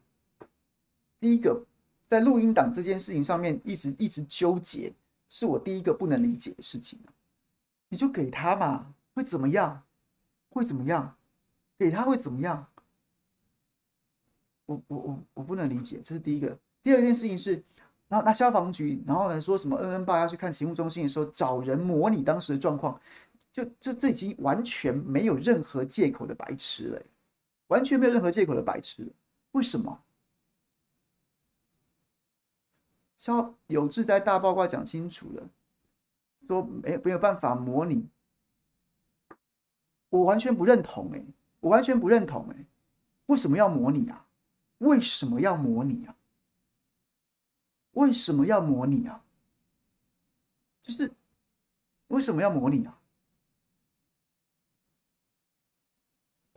[1.19, 1.65] 第一个
[2.05, 4.93] 在录音档这件事情上面一直一直纠结，
[5.27, 6.99] 是我第一个不能理解的事情。
[7.87, 9.83] 你就给他嘛，会怎么样？
[10.49, 11.15] 会怎么样？
[11.77, 12.67] 给他会怎么样？
[14.65, 16.57] 我我我我不能理解，这是第一个。
[16.83, 17.63] 第二件事情是。
[18.09, 22.99] 然后那消防局，然后呢说什么恩恩爸要去看勤务中心的时候，找人模拟当时的状况，
[23.51, 27.01] 就就这已经完全没有任何借口的白痴了，
[27.67, 29.11] 完全没有任何借口的白痴了。
[29.51, 30.03] 为什么？
[33.17, 35.49] 肖有志在大报告讲清楚了，
[36.47, 38.07] 说没没有办法模拟，
[40.09, 41.25] 我完全不认同哎，
[41.59, 42.65] 我完全不认同哎，
[43.25, 44.25] 为什么要模拟啊？
[44.77, 46.15] 为什么要模拟啊？
[47.91, 49.25] 为什么要模拟啊？
[50.81, 51.11] 就是
[52.07, 52.98] 为什么要模拟啊？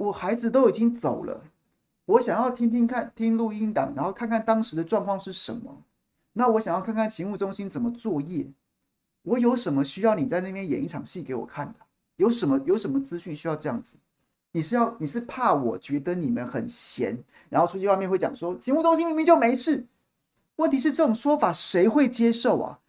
[0.03, 1.43] 我孩子都已经走了，
[2.07, 5.83] 我想要听听看，听录音档，然后看看当时的状况是什么。
[6.33, 8.47] 那我想要看看勤务中心怎么作业。
[9.23, 11.75] 我有什么需要你在那边演一场戏给我看的？
[12.17, 13.95] 有什么有什么资讯需要这样子？
[14.51, 19.87] 你是要你是怕我觉得你们很闲，然后出去外面会讲说勤务中心明明就没事。
[20.57, 22.81] 问题是这种说法谁会接受啊？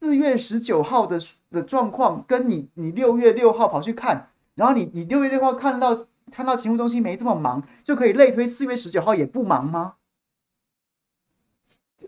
[0.00, 9.96] 四月十九号的的状况，跟你你六月六号跑去看，然后你你六月六号看到看到勤务中心没这么忙，就可以类推四月十九号也不忙吗？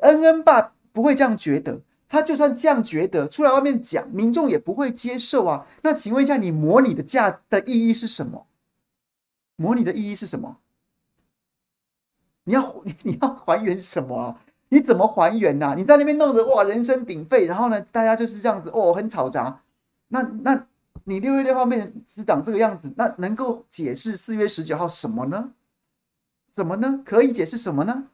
[0.01, 5.67] 恩恩爸不会这样觉得，他就算这样觉得，出来外面讲，民众也不会接受啊。
[5.83, 8.47] 那请问一下，你模拟的价的意义是什么？
[9.57, 10.59] 模拟的意义是什么？
[12.45, 14.41] 你要你要还原什么啊？
[14.69, 15.75] 你怎么还原呐、啊？
[15.77, 19.63] 你在那边弄得哇人声鼎沸，然后呢，大家就是这样子哦，很嘈杂。
[20.09, 20.67] 那那
[21.05, 25.53] 你六月六号变成是长这个样子，那能够解释四月十九号什么呢？
[26.55, 27.03] 什么呢？
[27.05, 28.09] 可以解释什么呢？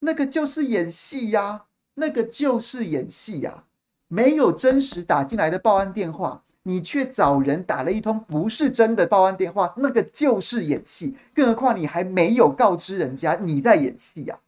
[0.00, 3.64] 那个就是演戏呀、那个就是演戏呀、
[4.08, 6.44] 没有真实打进来的报案电话。
[6.64, 11.16] 你却找人打了一通不是真的报案电话，那个就是演戏。
[11.34, 14.38] 更何况你还没有告知人家你在演戏呀，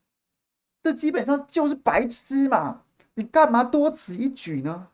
[0.80, 2.82] 这基本上就是白痴嘛！
[3.14, 4.88] 你干嘛多此一举呢？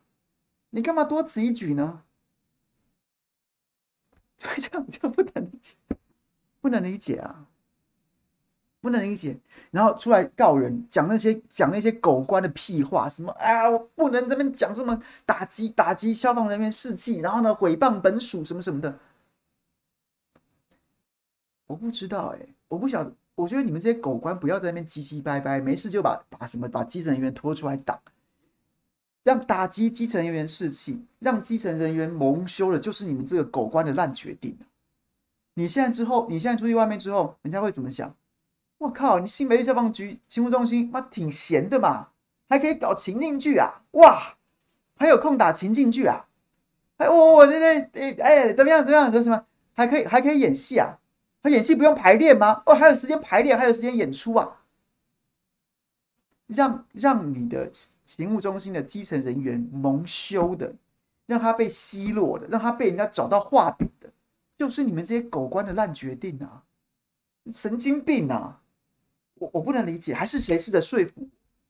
[0.71, 2.03] 你干嘛多此一举呢？
[4.39, 5.75] 这样这样不能理解，
[6.61, 7.47] 不能理解啊！
[8.81, 9.39] 不能理解，
[9.71, 18.99] 然后出来告人，讲那些讲那些狗官的屁话，什么啊，我不能这边讲这么打击打击消防人员士气，然后呢，毁谤本署什么什么的，
[21.67, 27.99] 我不知道哎、我不晓得，我觉得你们这些狗官不要在那边唧唧歪歪，没事就把把什么把基层人员拖出来打，
[29.23, 34.59] 让打击基层人员士气，让基层人员蒙羞的，就是你们这个狗官的烂决定。
[35.55, 38.15] 你现在之后，你现在出去外面之后，人家会怎么想？
[38.79, 39.19] 我靠！
[39.19, 42.09] 你新北消防局勤务中心妈挺闲的嘛，
[42.49, 43.83] 还可以搞情境剧啊！
[43.93, 44.37] 哇，
[44.97, 46.27] 还有空打情境剧啊！
[46.97, 47.59] 哎，我我这
[47.93, 49.11] 这哎怎么样怎么样？
[49.13, 49.45] 说什么？
[49.75, 50.99] 还可以还可以演戏啊？
[51.43, 52.63] 他演戏不用排练吗？
[52.67, 54.63] 哦，还有时间排练，还有时间演出啊！
[56.47, 57.71] 让让你的
[58.05, 60.75] 勤务中心的基层人员蒙羞的，
[61.27, 64.13] 让他被奚落的，让他被人家找到画饼的，
[64.59, 66.65] 就是你们这些狗官的烂决定啊，
[67.53, 68.61] 神经病啊！
[69.35, 71.27] 我我不能理解，还是谁试着说服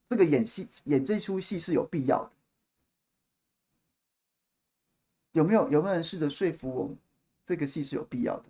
[0.09, 2.31] 这个演戏演这出戏是有必要的？
[5.33, 6.91] 有没有有没有人试着说服我，
[7.45, 8.45] 这个戏是有必要的？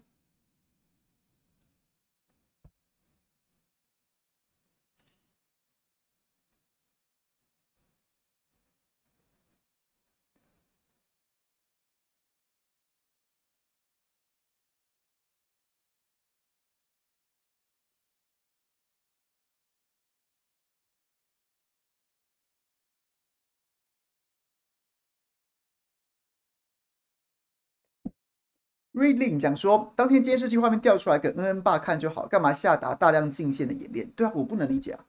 [29.00, 34.06] 瑞令讲说，当天监视器画面调出来给恩恩爸看就好，干嘛下达大量进线的演练？
[34.14, 35.00] 对啊，我不能理解啊。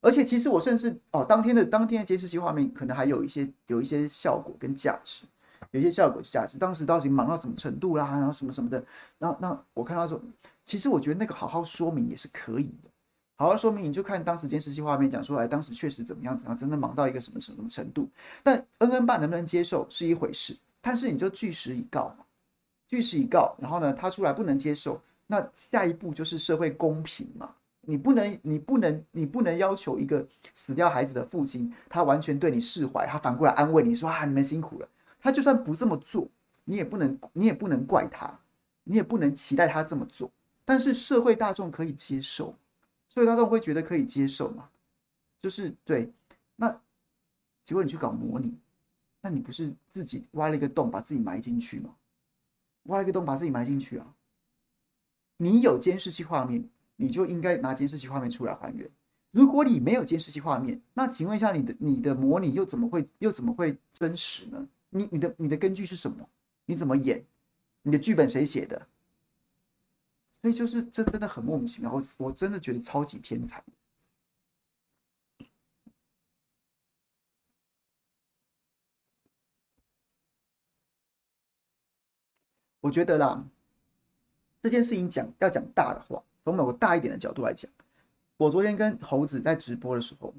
[0.00, 5.24] 而且其实我甚至哦，当天的当天的监视器画面可能还有一些有一些效果跟价值，
[5.72, 6.56] 有一些效果价值。
[6.56, 8.08] 当时到底忙到什么程度啦？
[8.12, 8.80] 然后什么什么的。
[9.18, 10.22] 那那我看到说，
[10.64, 12.90] 其实我觉得那个好好说明也是可以的。
[13.34, 18.08] 好好说明，你就看当时监视器画面讲出来，当时确实怎么样怎样，真的忙到一个什么什么程度。
[18.44, 22.14] 但恩恩爸能不能接受是一回事，但是你就据实以告。
[22.92, 27.54] 据实以告，然后呢，他出来不能接受，那下一步就是社会公平嘛？
[27.80, 34.86] 你不能，你不能，你不能要求一个死掉孩子的父亲，他完全对你释怀，他反过来安慰你说啊，你们辛苦了。
[35.18, 36.28] 他就算不这么做，
[36.64, 38.38] 你也不能，你也不能怪他，
[38.84, 40.30] 你也不能期待他这么做。
[40.62, 42.54] 但是社会大众可以接受，
[43.08, 44.68] 社会大众会觉得可以接受嘛？
[45.40, 46.12] 就是对，
[46.56, 46.78] 那
[47.64, 48.54] 结果你去搞模拟，
[49.22, 51.88] 那你不是自己挖了一个洞，把自己埋进去吗？
[52.84, 54.14] 挖一个洞，把自己埋进去啊！
[55.36, 58.90] 你有监视器画面，你就应该拿监视器画面出来还原。
[59.30, 64.68] 如果你没有监视器画面，那请问一下，你的你的模拟又怎么会又怎么会真实呢？
[64.90, 66.28] 你你的你的根据是什么？
[66.66, 67.24] 你怎么演？
[67.82, 68.86] 你的剧本谁写的？
[70.40, 73.62] 所以就是这真的很莫名其妙，我我真的觉得超级天才。
[82.82, 83.42] 我觉得啦，
[84.60, 87.70] 这件事情讲要讲大的话，从某个大一点的角度来讲，
[88.36, 90.34] 我昨天跟猴子在直播的时候，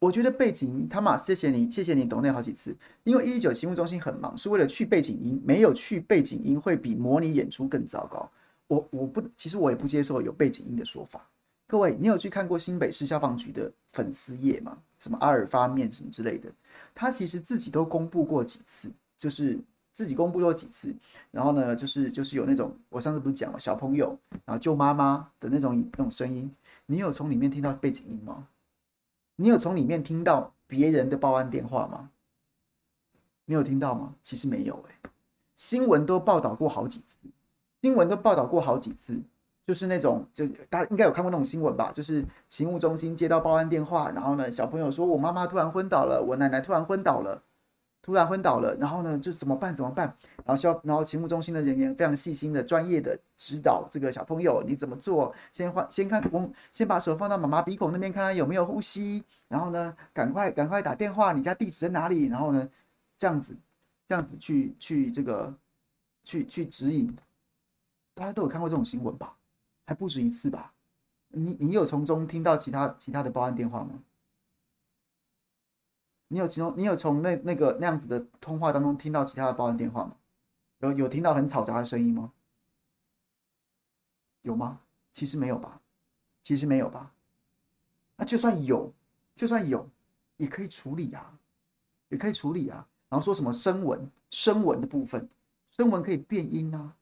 [0.00, 8.28] 我觉得背景音他妈谢谢你，谢谢你懂那好几次，因为一一九勤务中心很忙，是为了去背景音，没有去背景音会比模拟演出更糟糕。
[8.66, 11.24] 我我不，其实我也不接受有背景音的说法。
[11.68, 14.76] 各位，你有去看过新北市消防局的粉丝页吗？
[14.98, 16.50] 什么阿尔发面什么之类的？
[16.94, 19.58] 他其实自己都公布过几次，就是
[19.92, 20.94] 自己公布过几次，
[21.30, 26.54] 然后呢，就是就是有那种我上次不是讲了小朋友，然后救妈妈的那种那种声音，
[26.86, 28.48] 你有从里面听到背景音吗？
[29.36, 32.10] 你有从里面听到别人的报案电话吗？
[33.44, 34.14] 你有听到吗？
[34.22, 35.10] 其实没有诶、
[35.54, 37.16] 新闻都报道过好几次，
[37.80, 39.20] 新闻都报道过好几次。
[39.68, 41.92] 就是那种，就大家应该有看过那种新闻吧？
[41.92, 47.42] 就是勤务中心接到报案电话，然后呢，小朋友说：“我妈妈突然昏倒了，我奶奶突然昏倒了，
[48.00, 49.76] 突然昏倒了。”然后呢，就怎么办？
[49.76, 50.06] 怎么办？
[50.38, 55.34] 然后消，然后勤务中心的人员非常细心的、专业的指导这个小朋友你怎么做。
[55.52, 59.22] 先换，先看，我先把手放到妈妈鼻孔那边，看看有没有呼吸。
[59.48, 62.24] 然后呢，赶快赶快打电话，你家地址在哪里？
[62.24, 62.66] 然后呢，
[63.18, 63.54] 这样子，
[64.08, 65.52] 这样子去去这个
[66.24, 67.14] 去去指引。
[68.14, 69.34] 大家都有看过这种新闻吧？
[69.88, 70.74] 还不止一次吧？
[71.28, 74.02] 你你有从中听到其他其他的报案电话吗？
[76.28, 80.14] 你有其中你有从那那个那样子的通话当中听到其他的报案电话吗？
[80.80, 82.34] 有有听到很嘈杂的声音吗？
[84.42, 84.82] 有吗？
[85.14, 85.80] 其实没有吧，
[86.42, 87.10] 其实没有吧。
[88.16, 88.92] 那就算有，
[89.36, 89.88] 就算有，
[90.36, 91.38] 也可以处理啊，
[92.10, 92.86] 也可以处理啊。
[93.08, 95.26] 然后说什么声纹声纹的部分，
[95.70, 96.94] 声纹可以变音啊，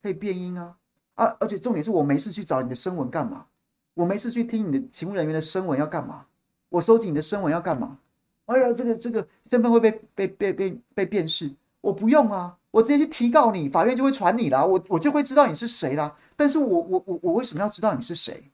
[0.00, 0.78] 可以变音啊。
[1.14, 1.36] 啊！
[1.40, 3.46] 而且重点是我没事去找你的声纹干嘛？
[3.94, 6.26] 我没事去听你的勤务人员的声纹要干嘛？
[6.68, 7.98] 我收集你的声纹要干嘛？
[8.46, 11.50] 哎呀，这个这个身份会被被被被被辨识，
[11.80, 16.16] 我不用啊，我直接去提告你，法院就会传你啦，我我就会知道你是谁啦。
[16.36, 18.50] 但是我我我我为什么要知道你是谁？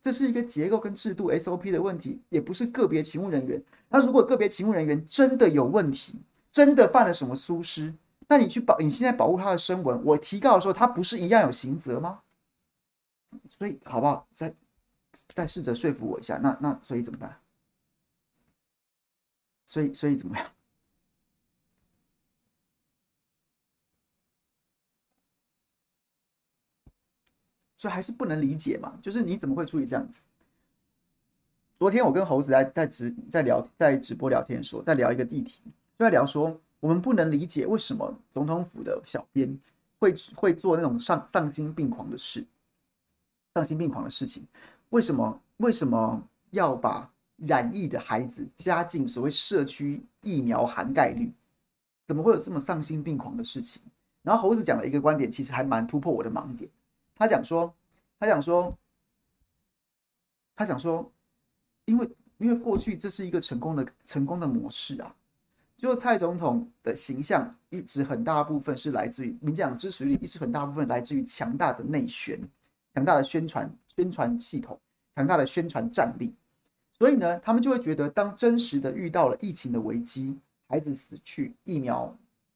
[0.00, 3.60] 这是一个结构跟制度 SOP 的问题，也不是个别勤务人员。
[3.88, 6.14] 那如果个别勤务人员真的有问题，
[6.52, 7.92] 真的犯了什么疏失？
[8.28, 12.22] 那你去保，你现在保护他的声纹，我提告的时候，他不是一样有刑责吗？
[13.50, 14.26] 所以好不好？
[14.32, 14.54] 再
[15.28, 16.38] 再试着说服我一下。
[16.38, 17.40] 那那所以怎么办？
[19.66, 20.46] 所以所以怎么样？
[27.76, 28.98] 所以还是不能理解嘛？
[29.00, 30.20] 就是你怎么会处理这样子？
[31.76, 35.62] 昨天我跟猴子在在直在聊在直播聊天说，在聊一个议题，
[35.98, 36.60] 就在聊说。
[36.80, 39.58] 我们不能理解为什么总统府的小编
[39.98, 42.44] 会会做那种丧丧心病狂的事，
[43.54, 44.46] 丧心病狂的事情。
[44.90, 51.32] 为什么为什么要把染疫的孩子加进所谓社区疫苗涵盖率？
[52.06, 53.82] 怎么会有这么丧心病狂的事情？
[54.22, 56.70] 然后猴子讲了一个观点，其实还蛮突破我的盲点。
[57.14, 57.74] 他讲说，
[58.18, 58.76] 他讲说，
[60.54, 61.10] 他讲说，
[61.84, 65.14] 因为因为过去这是一个成功的成功的模式啊，
[65.78, 72.38] 就蔡总统的形象一直很大部分是来自于民进党支持率，一直很大部分来自于强大的内宣、
[72.92, 74.78] 强大的宣传宣传系统、
[75.14, 76.34] 强大的宣传战力。
[76.92, 82.12] 所以呢，他们就会觉得，当真实的遇到了疫情的危机，孩子死去，疫苗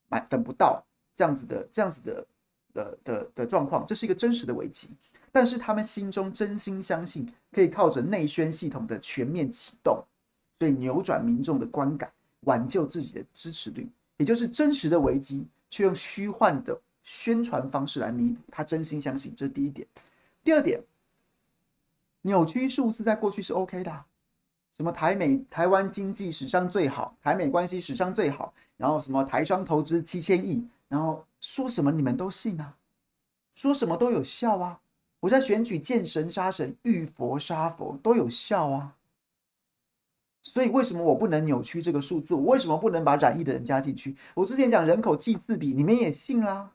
[0.08, 0.84] 买等不到。
[1.14, 2.26] 这样子的，这样子的
[2.72, 4.88] 的的的状况，这是一个真实的危机。
[5.30, 10.02] 但是他们心中真心相信，可以靠着内宣系统的全面启动，
[10.58, 12.10] 所以扭转民众的观感，
[12.42, 18.40] 挽救自己的支持率，也就是真实的危机，却用虚幻的宣传方式来弥补。
[18.50, 19.86] 他真心相信，这是第一点。
[20.44, 20.82] 第二点，
[22.22, 24.04] 扭曲数字在过去是 OK 的，
[24.76, 30.66] 什么台美台湾经济史上最好，台美关系史上最好，然后什么台商投资七千亿。
[30.88, 32.76] 然后说什么你们都信啊，
[33.54, 34.78] 说什么都有效啊。
[35.20, 38.94] 我在选举见神杀神，遇佛杀佛都有效啊。
[40.42, 42.34] 所以为什么我不能扭曲这个数字？
[42.34, 44.16] 我为什么不能把染疫的人加进去？
[44.34, 46.72] 我之前讲人口剂次比，你们也信啦。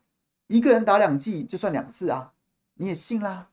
[0.48, 2.32] 一个人打两剂就算两次啊，
[2.76, 3.50] 你也信啦。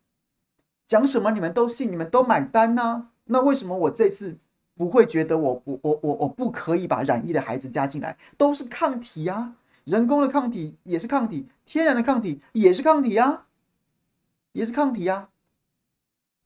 [0.86, 3.08] 讲什么你们都信，你们都买单呐。
[3.24, 4.38] 那为什么我这次
[4.76, 8.16] 不会觉得我我我我我不可以把染疫的孩子加进来？
[8.36, 9.56] 都是抗体啊。
[9.82, 13.46] 人工的抗体也是抗体，天然的抗体也是抗体呀，
[14.52, 15.28] 也是抗体呀。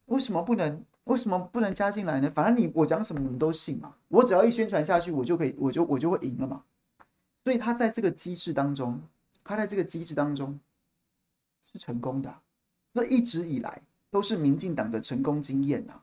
[0.07, 0.83] 为什么不能？
[1.09, 2.31] 为什么不能加进来呢？
[2.31, 3.95] 反正你我讲什么你们都信嘛。
[4.09, 6.63] 我只要一宣传下去，我就可以，我就我就会赢了嘛。
[7.43, 9.01] 所以他在这个机制当中，
[9.43, 10.59] 他在这个机制当中
[11.73, 12.35] 是成功的。
[12.93, 13.81] 这一直以来
[14.11, 16.01] 都是民进党的成功经验呐。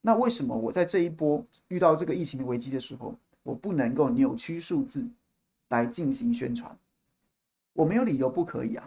[0.00, 5.06] 那为什么我在这一波遇到这个疫情的危机的时候，我不能够扭曲数字？
[5.68, 6.78] 来进行宣传，
[7.72, 8.86] 我没有理由不可以啊，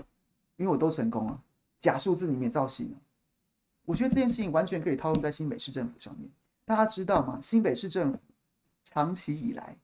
[0.58, 1.42] 因为我都成功了，
[1.80, 2.96] 假数字里面造型，
[3.88, 6.30] 我觉得这件事情完全可以套用在新北市政府上面。
[6.66, 7.40] 大家知道吗？
[7.42, 8.20] 新北市政府
[8.84, 9.78] 长期以来，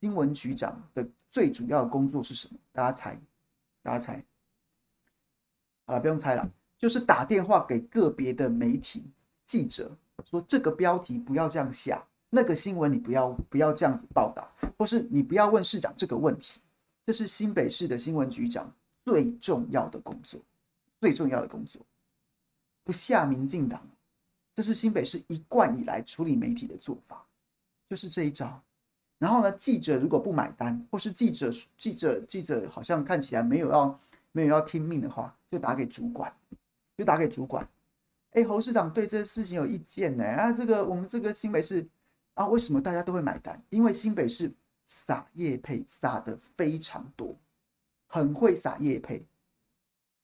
[0.00, 2.58] 新闻局长的最主要的工作是什么？
[2.72, 3.16] 大家猜，
[3.84, 4.24] 大家猜，
[5.84, 9.04] 好了，不用猜了，就是打电话给个别的媒体
[9.44, 12.04] 记者，说这个标题不要这样下。
[12.28, 16.60] 那个新闻你不要不要这样子报道，或是你不要问市长这个问题，
[17.04, 18.74] 这是新北市的新闻局长
[19.04, 20.40] 最重要的工作，
[21.00, 21.80] 最重要的工作，
[22.86, 23.84] 不下民进党，
[24.54, 27.26] 这是新北市一贯以来处理媒体的做法，
[27.90, 28.62] 就是这一招。
[29.18, 36.32] 然后呢，记者如果不买单，或是记者记者记者好像看起来没有要没有要听命的话，就打给主管，
[36.96, 37.68] 就打给主管。
[38.30, 40.24] 哎，侯市长对这个事情有意见呢？
[40.24, 41.84] 啊，这个我们这个新北市。
[42.34, 43.58] 啊，为什么大家都会买单？
[43.70, 44.52] 因为新北市
[44.86, 47.34] 撒叶配撒的非常多，
[48.06, 49.24] 很会撒叶配。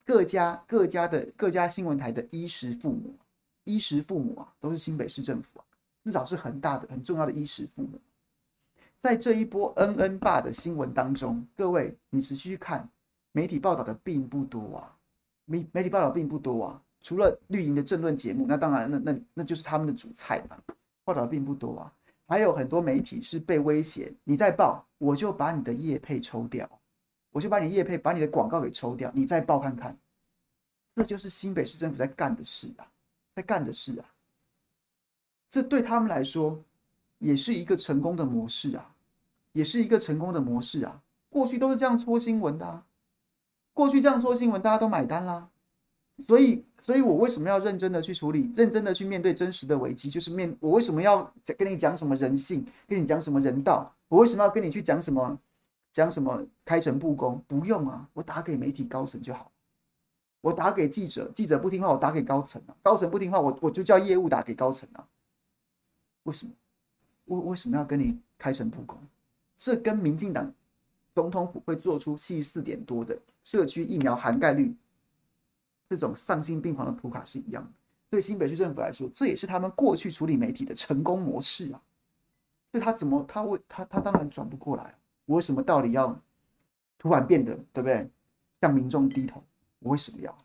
[0.05, 3.15] 各家各家的各家新闻台的衣食父母，
[3.63, 5.65] 衣食父母啊，都是新北市政府啊，
[6.03, 7.99] 至少是很大的、很重要的衣食父母。
[8.99, 12.87] 在这一波恩恩爸的新闻当中，各位你仔细去看，
[13.31, 14.95] 媒体报道的并不多啊，
[15.45, 20.57] 媒媒体报道并不多啊，除了绿营的政论节目，那当然那那那就是他们的主菜嘛，
[21.03, 21.93] 报道并不多啊。
[22.25, 26.67] 还有很多媒体是被威胁，你再报，我就把你的业配抽掉，
[27.33, 29.97] 我就把你业配，把你的广告给抽掉，你再报看看，
[30.95, 32.87] 这就是新北市政府在干的事啊，
[33.35, 34.05] 在干的事啊，
[35.49, 36.63] 这对他们来说
[37.17, 38.95] 也是一个成功的模式啊，
[39.51, 42.85] 也是一个成功的模式啊，过去都是这样戳新闻的啊，
[43.73, 45.49] 过去这样戳新闻，大家都买单啦。
[46.27, 50.11] 所以，所以我为什么要认真的去处理，认真的去面对真实的危机？
[50.11, 53.91] 就是面我为什么要跟你讲什么人性，跟你讲什么人道？
[54.09, 55.35] 我为什么要跟你去讲什么，
[55.93, 57.39] 讲什么开诚布公？
[57.47, 59.51] 不用啊，我打给媒体高层就好。
[60.41, 62.75] 我打给记者，记者不听话，我打给高层啊。
[62.81, 65.07] 高层不听话，我我就叫业务打给高层啊。
[66.23, 66.51] 为什么？
[67.25, 68.97] 我为什么要跟你开诚布公？
[69.55, 70.51] 这跟民进党
[71.13, 74.75] 总统府会做出七十四点多的社区疫苗涵盖率。
[75.87, 77.71] 这种丧心病狂的图卡是一样的，
[78.09, 81.79] 对新北市政府来说，这也是他们过去处理媒体的成功模式啊。
[82.71, 86.19] 所以他怎么他为他他当然转不过来，我为什么到底要
[86.97, 88.09] 突然变得对不对？
[88.61, 89.43] 向民众低头，
[89.79, 90.37] 我为什么要？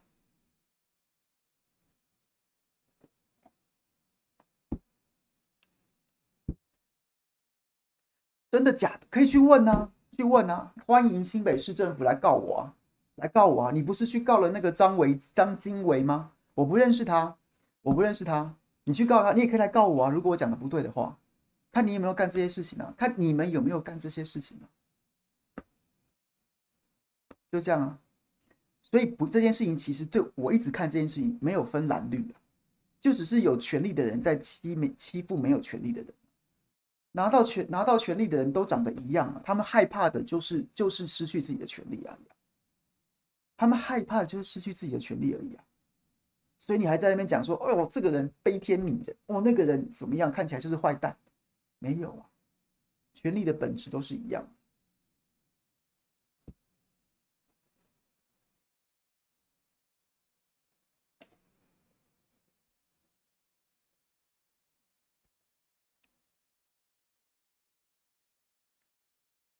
[8.50, 9.06] 真的假的？
[9.10, 12.74] 可以去问啊，去问啊，欢迎新北市政府来告我啊，
[13.16, 13.70] 来告我啊！
[13.70, 16.32] 你不是去告了那个张维张金维吗？
[16.54, 17.36] 我不认识他，
[17.82, 20.10] 我不认识他，你去告他，你也可以来告我啊！
[20.10, 21.16] 如果我讲的不对的话，
[21.70, 22.92] 看你有没有干这些事情啊？
[22.96, 24.64] 看你们有没有干这些事情啊？
[27.52, 27.98] 就这样啊。
[28.82, 32.34] 所以不，这件事情其实对我一直看这件事情没有分蓝绿的，
[33.00, 36.12] 就只是有权力的人在欺没欺负没有权力的人。
[37.12, 42.16] 拿到权拿到权力的人都长得一样啊，他们害怕的就是就是失去自己的权利啊。
[43.56, 45.64] 他们害怕就是失去自己的权利而已啊。
[46.58, 51.16] 所以你还在那边讲说，哦，这个人悲天悯人，哦，那个人怎么样，看起来就是坏蛋。
[51.78, 52.30] 没有啊，
[53.14, 54.48] 权力的本质都是一样。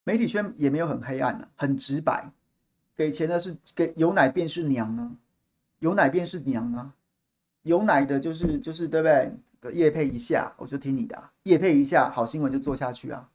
[0.04, 2.32] 媒体圈也没有很黑暗啊，很直白，
[2.96, 5.16] 给钱的是给有奶便是娘啊，
[5.80, 6.94] 有奶便是娘啊，
[7.62, 9.30] 有奶的就是就是对不对？
[9.60, 13.28] 个叶配一下我就听你的，啊，业配一下好新闻就做下去啊。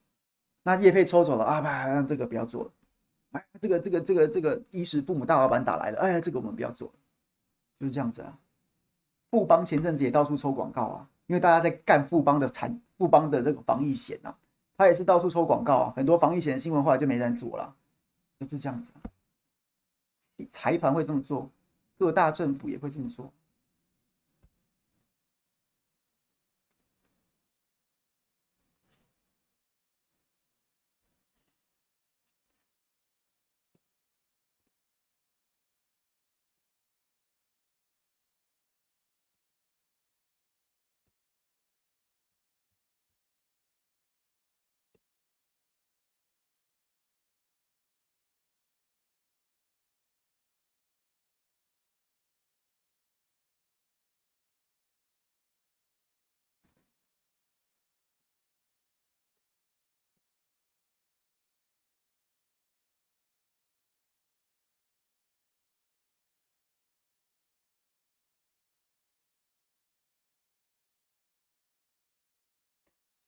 [0.64, 2.72] 那叶配抽走了啊，不，让这个不要做了。
[3.32, 6.92] 哎，这个这个这个这个衣食父母大老板打来了，哎，这个我们不要做，
[7.80, 8.38] 就是这样子啊。
[9.32, 14.38] 富邦前阵子也到处抽广告啊，因为大家在干富邦的产富邦的这个防疫险啊。
[14.78, 17.76] 他也是到处抽广告啊，很多防疫险的新闻后来就没人做了，
[18.40, 18.92] 就是这样子。
[18.96, 19.02] 啊
[20.52, 21.50] 财团会这么做，
[21.98, 23.32] 各大政府也会这么做。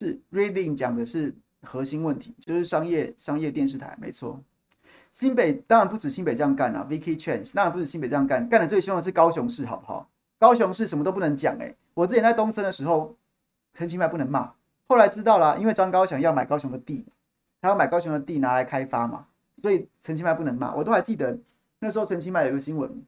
[0.05, 1.33] 是 Reading 讲的是
[1.63, 4.39] 核心问题，就是商业商业电视台，没错。
[5.11, 10.09] 新北当然不止新北这样干啊，Vicky Chance 当然不止新北这样干，干的最凶的是高雄市，好不好？
[10.37, 13.15] 高雄市什么都不能讲，哎，我之前在东森的时候，
[13.73, 14.51] 陈其迈不能骂，
[14.87, 17.05] 后来知道了，因为张高翔要买高雄的地，
[17.61, 19.25] 他要买高雄的地拿来开发嘛，
[19.55, 20.75] 所以陈其迈不能骂。
[20.75, 21.39] 我都还记得
[21.79, 23.01] 那时候陈其迈有个新闻，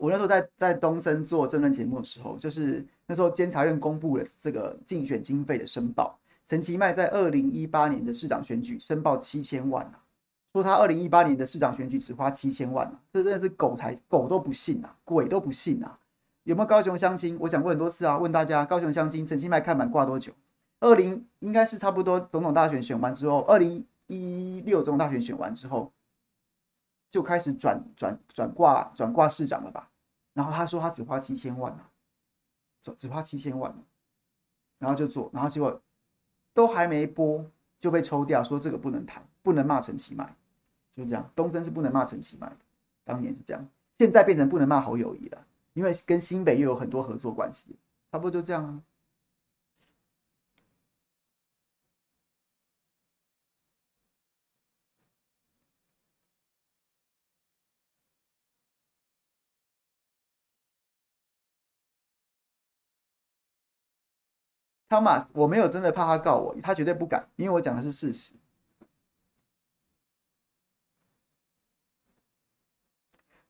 [0.00, 2.86] 我那时候在在东森做政论节目的时候，就是。
[3.10, 9.98] 那时候监察院公布了这个竞选经费的申报，陈其迈在二零一八年的市长选举申报七千万啊，
[10.52, 15.98] 说他二零一八年的市长选举只花七千万啊，这真的是狗才狗都不信啊，鬼都不信啊！
[16.44, 17.36] 有没有高雄相亲？
[17.40, 20.32] 我讲过很多次啊，问大家高雄相亲，陈其迈看板挂多久？
[20.78, 25.92] 二零应该是差不多总统大选选完之后，二零一六总统大选选完之后，
[27.10, 29.89] 就开始转转转挂转挂市长了吧？
[30.40, 31.86] 然后他说他只花七千万啊。
[32.96, 33.70] 只花七千万，
[34.78, 35.82] 然后就做，然后结果
[36.54, 37.44] 都还没播
[37.78, 40.34] 就被抽掉，说这个不能谈，不能骂陈其迈，
[40.90, 41.30] 就这样。
[41.36, 42.56] 东森是不能骂陈其迈的，
[43.04, 47.76] 当年是这样，现在变成不能骂侯友谊了，因为跟新北又有很多合作关系，
[48.10, 48.82] 差不多就这样啊。
[64.90, 68.34] Thomas，我没有真的怕他告我，他绝对不敢，因为我讲的是事实。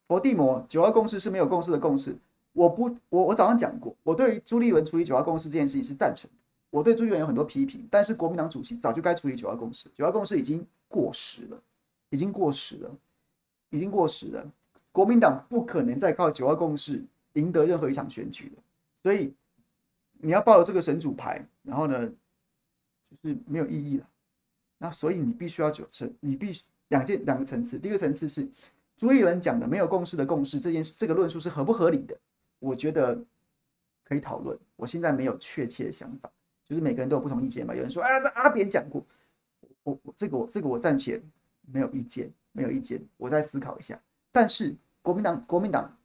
[0.07, 2.15] 佛地魔九二共识是没有共识的共识，
[2.53, 6.35] 我不，我我早上讲过，我对朱立伦处理九二共识这件事情是赞成的。
[6.69, 11.59] 我对朱立伦有很多批评，但是国民党主席早就该处理九二共识，九二共识已经过时了，
[12.11, 12.91] 已经过时了，
[13.71, 14.45] 已经过时了。
[14.91, 18.61] 国民党不可能再靠九二共识赢得任何一场选举了，
[19.01, 19.33] 所以。
[20.21, 22.07] 你要抱着这个神主牌，然后呢，
[23.09, 24.07] 就是没有意义了。
[24.77, 27.77] 那所以你必须要九层，你必须两件两个层次。
[27.77, 28.47] 第一个层次是
[28.97, 32.17] 朱立伦讲的没有共识的共识这件事，这个论述是合不合理的？
[32.59, 33.19] 我觉得
[34.03, 34.57] 可以讨论。
[34.75, 36.31] 我现在没有确切的想法，
[36.65, 37.75] 就是每个人都有不同意见嘛。
[37.75, 39.05] 有人说啊，阿扁讲过，
[39.83, 41.21] 我我这个我这个我暂且
[41.71, 43.99] 没有意见，没有意见，我再思考一下。
[44.31, 45.95] 但是国民党国民党，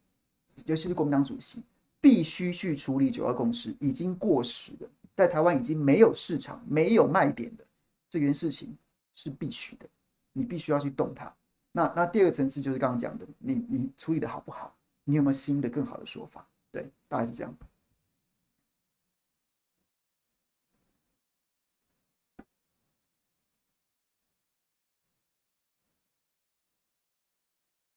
[0.65, 1.63] 尤其是国民党主席。
[2.07, 7.67] 必须去处理九二共识，已经过时了，在台湾已经没有市场、没有卖点的
[8.09, 8.79] 这件事情
[9.17, 9.89] 是必须的，
[10.33, 11.35] 你必须要去动它。
[11.73, 14.73] 那那第二个层次就是刚刚讲的，你你处理的好不好？
[15.03, 16.47] 你有没有新的更好的说法？
[16.71, 17.53] 对，大概是这样。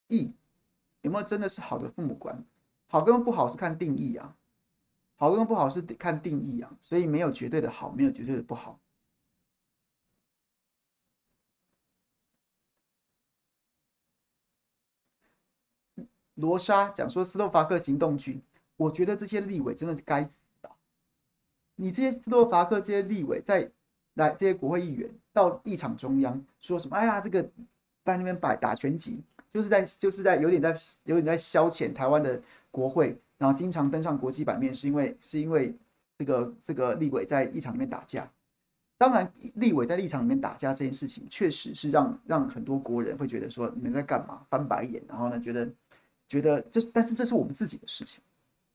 [0.08, 0.34] 义
[1.02, 2.44] 有没有真的是好的父母官？
[2.90, 4.36] 好跟不好是看定义啊，
[5.16, 8.80] 好跟不好是看定义啊，所以没有绝对的好，没有绝对的不好。
[16.34, 18.42] 罗莎讲说斯洛伐克行动军，
[18.78, 20.32] 我觉得这些立委真的该死
[20.62, 20.72] 的。
[21.76, 23.70] 你这些斯洛伐克这些立委在
[24.16, 26.96] 来这些国会议员到议场中央说什么？
[26.96, 27.44] 哎呀，这个
[28.04, 29.22] 在那边摆打拳击，
[29.52, 30.74] 就是在就是在有点在
[31.04, 35.76] 有点在消遣台湾的国会，然后经常登上国际版面，是因为是因为
[36.18, 38.30] 这个这个立委在议场里面打架。
[38.98, 45.70] 当然，立委在议场里面打架这件事情，确实是让让很多国人会觉得说你们在干嘛，翻白眼，然后呢觉得。
[46.30, 48.22] 觉得这，但是这是我们自己的事情。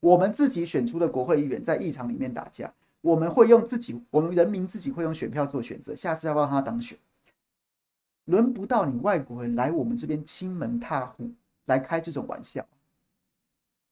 [0.00, 6.98] 我们自己选出的国会议员在议场里面打架，我们会用自己，我们人民自己会用选票做选择，下次要不要让他当选？
[8.24, 11.30] 轮不到你外国人来我们这边亲门踏户
[11.66, 12.66] 来开这种玩笑。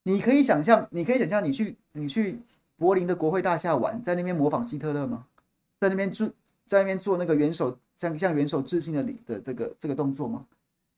[0.04, 2.40] 你可以想象，你可以想象，你去你去
[2.76, 5.26] 柏林的国会大厦玩，在那边模仿希特勒吗？
[5.80, 6.28] 在那边做
[6.66, 10.44] 在那边做那个元首向向元首致敬的礼的这个这个动作吗？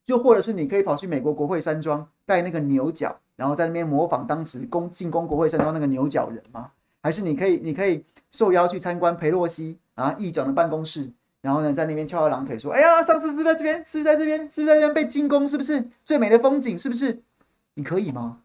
[0.05, 6.70] 就或者是你可以跑去美国国会山庄戴那个牛角，然后在那边模仿当时攻进攻国会山庄那个牛角人吗？
[7.02, 11.11] 还是你可以你可以受邀去参观裴洛西啊议长的办公室，
[11.42, 13.76] 然后呢在那边翘二郎腿说：“哎呀，上次是不是在这边？
[13.84, 14.40] 是不是在这边？
[14.50, 15.46] 是不是在这边被进攻？
[15.46, 16.78] 是不是最美的风景？
[16.78, 17.22] 是不是？
[17.74, 18.40] 你可以吗？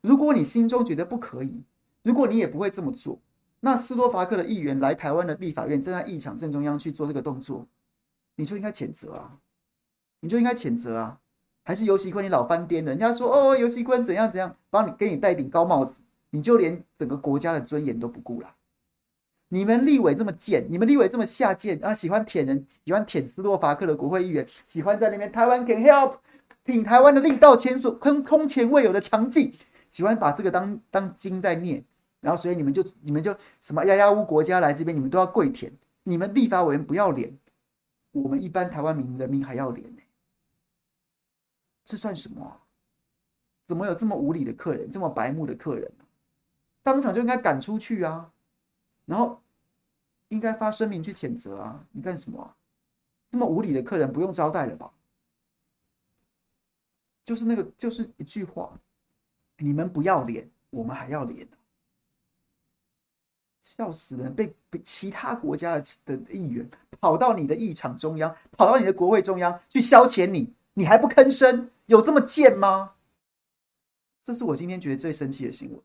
[0.00, 1.62] 如果你心中觉得不可以，
[2.02, 3.18] 如果你也不会这么做，
[3.60, 7.66] 那斯洛伐克的议员来台湾的立法院站在议场正中央去做这个动作，
[8.36, 9.38] 你就应该谴责啊！
[10.20, 11.18] 你就应该谴责啊！
[11.64, 12.92] 还是游锡堃你老翻颠的？
[12.92, 18.54] 人家说哦，游锡堃怎样怎样，帮你给你戴顶高帽子，你就连整个国家的尊严都不顾了。
[19.48, 21.92] 你们立委这么贱，你们立委这么下贱啊！
[21.92, 26.18] 喜欢舔人，喜欢舔斯洛伐克的国会议员，喜欢在那边台湾 can help，
[26.64, 29.52] 挺台湾的力道前所空空前未有的强劲，
[29.88, 31.84] 喜欢把这个当当经在念，
[32.20, 35.72] 然后所以你们就你们就什么呀呀乌国家来这边，你们都要跪舔，
[36.02, 37.36] 你们立法委员不要脸，
[38.12, 40.02] 我们一般台湾民人民还要脸呢。
[41.84, 42.60] 这算什么？
[43.64, 45.90] 怎么有这么无理的客人，这么白目的客人？
[46.82, 48.32] 当场就应该赶出去啊！
[49.04, 49.42] 然后
[50.28, 51.86] 应该发声明去谴责啊！
[51.92, 52.56] 你干什么啊？
[53.30, 54.90] 这么无理的客人不用招待了吧？
[57.24, 58.72] 就是那个，就是一句话：
[59.58, 61.46] 你们不要脸，我们还要脸！
[63.62, 64.34] 笑死人！
[64.34, 66.66] 被被其他国家的的议员
[67.00, 71.70] 跑到你的议场中央，跑到你的国会中央去消遣你，你还不吭声？
[71.86, 72.94] 有这么贱吗？
[74.22, 75.80] 这是我今天觉得最生气的新闻。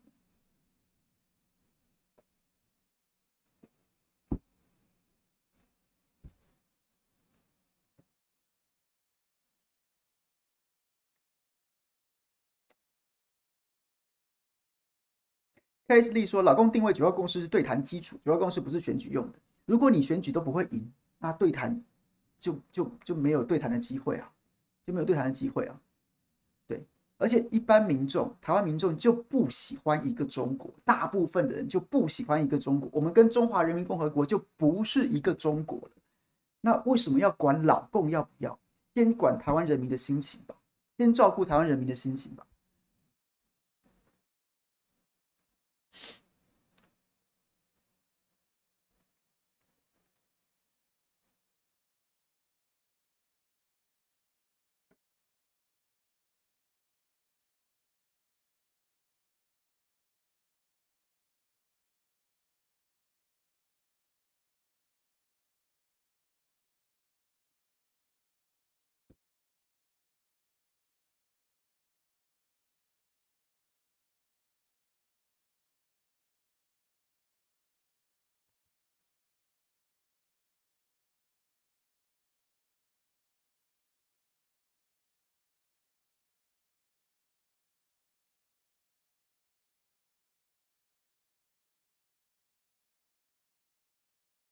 [15.87, 19.39] 凯斯利说：“老公定位九二共识是对谈基础，九二共识不是选举用的。
[19.65, 21.79] 如果你选举都不会赢，那对谈
[22.39, 24.31] 就就就没有对谈的机会啊，
[24.85, 25.79] 就没有对谈的机会啊。”
[26.67, 26.81] 对
[27.17, 32.89] 而且一般民众，台湾民众就不喜欢一个中国，大部分的人就不喜欢一个中国。
[32.93, 35.91] 我们跟中华人民共和国就不是一个中国了。
[36.61, 38.57] 那为什么要管老共要不要？
[38.95, 40.55] 先管台湾人民的心情吧，
[40.97, 42.45] 先照顾台湾人民的心情吧。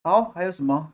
[0.03, 0.93] 好，还有什么？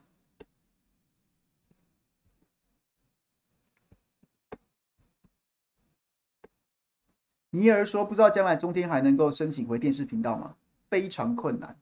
[7.52, 10.56] 尼尔说：“不知道将来中天还能够申请回电视频道吗？
[10.90, 11.80] 非常困难，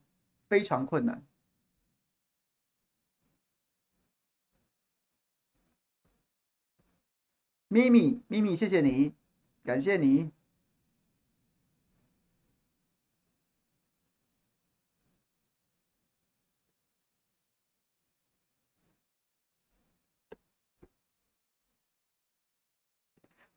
[0.48, 1.22] 非常困难。”
[7.68, 9.12] 咪咪咪咪，谢谢你，
[9.64, 10.30] 感谢你。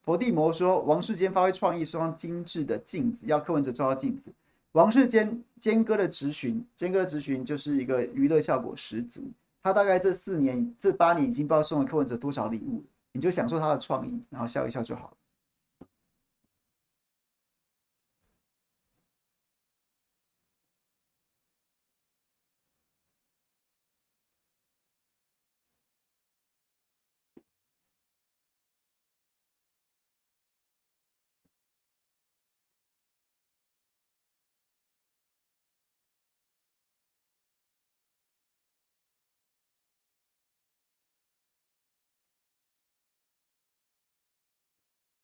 [0.02, 4.30] 佛地魔说：“王世坚发挥创意，是双精致的镜子，要柯文哲照照镜子。”
[4.72, 9.20] 王世坚坚哥的直询，坚哥的直询就是一个娱乐效果十足。
[9.62, 12.82] 他大概这四年、这八年已经不知道送了柯文哲多少礼物，
[13.12, 15.12] 你就享受他的创意，然后笑一笑就好了。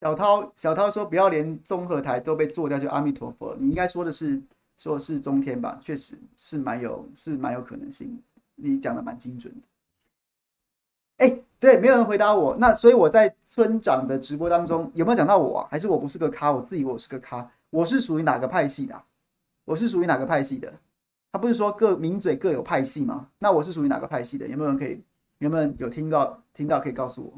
[0.06, 4.40] 小涛，小涛说：“不要连综合台都被做掉，就阿弥陀佛。”你应该说的是，
[4.78, 5.76] 说是中天吧？
[5.82, 8.16] 确实是蛮有，是蛮有可能性。
[8.54, 11.26] 你讲的蛮精准的。
[11.26, 12.56] 哎，对，没有人回答我。
[12.56, 15.66] 那所以我在村长的直播当中有没有讲到我？
[15.68, 16.52] 还是我不是个咖？
[16.52, 17.50] 我自己我是个咖？
[17.70, 19.02] 我是属于哪个派系的？
[19.64, 20.72] 我是属于哪个派系的？
[21.32, 23.26] 他不是说各名嘴各有派系吗？
[23.40, 24.46] 那我是属于哪个派系的？
[24.46, 25.02] 有没有人可以？
[25.38, 26.40] 有没有人有听到？
[26.54, 27.32] 听到可以告诉我。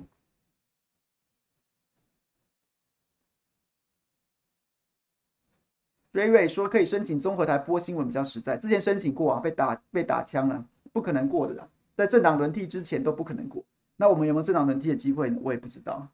[6.13, 13.65] 瑞瑞说可以申请综合台播新闻比较实在，之前申请过啊，被打被打枪了，不可能过的啦，在政党轮替之前都不可能过。
[13.97, 15.39] 那我们有没有政党轮替的机会呢？
[15.43, 16.09] 我也不知道。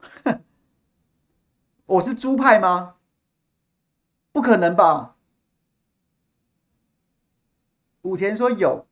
[1.86, 2.96] 我是猪派吗？
[4.32, 5.16] 不可能吧？
[8.02, 8.86] 武田说有。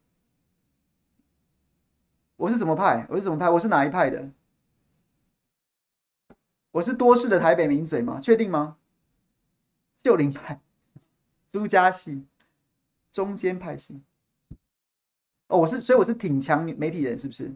[2.36, 3.07] 我是什么派？
[3.11, 3.51] 我是什么派？
[3.51, 4.30] 我是哪一派的？
[6.72, 8.20] 我是多事的台北名嘴吗？
[8.20, 8.76] 确定吗？
[10.04, 10.60] 秀林派、
[11.48, 12.24] 朱家系、
[13.12, 14.02] 中间派系。
[15.48, 17.52] 哦，我是，所以我是挺强媒体人，是不是？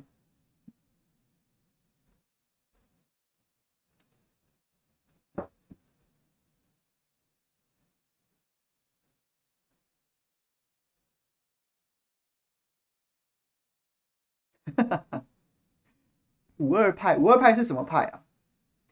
[16.56, 18.24] 五二派，五二派是什么派啊？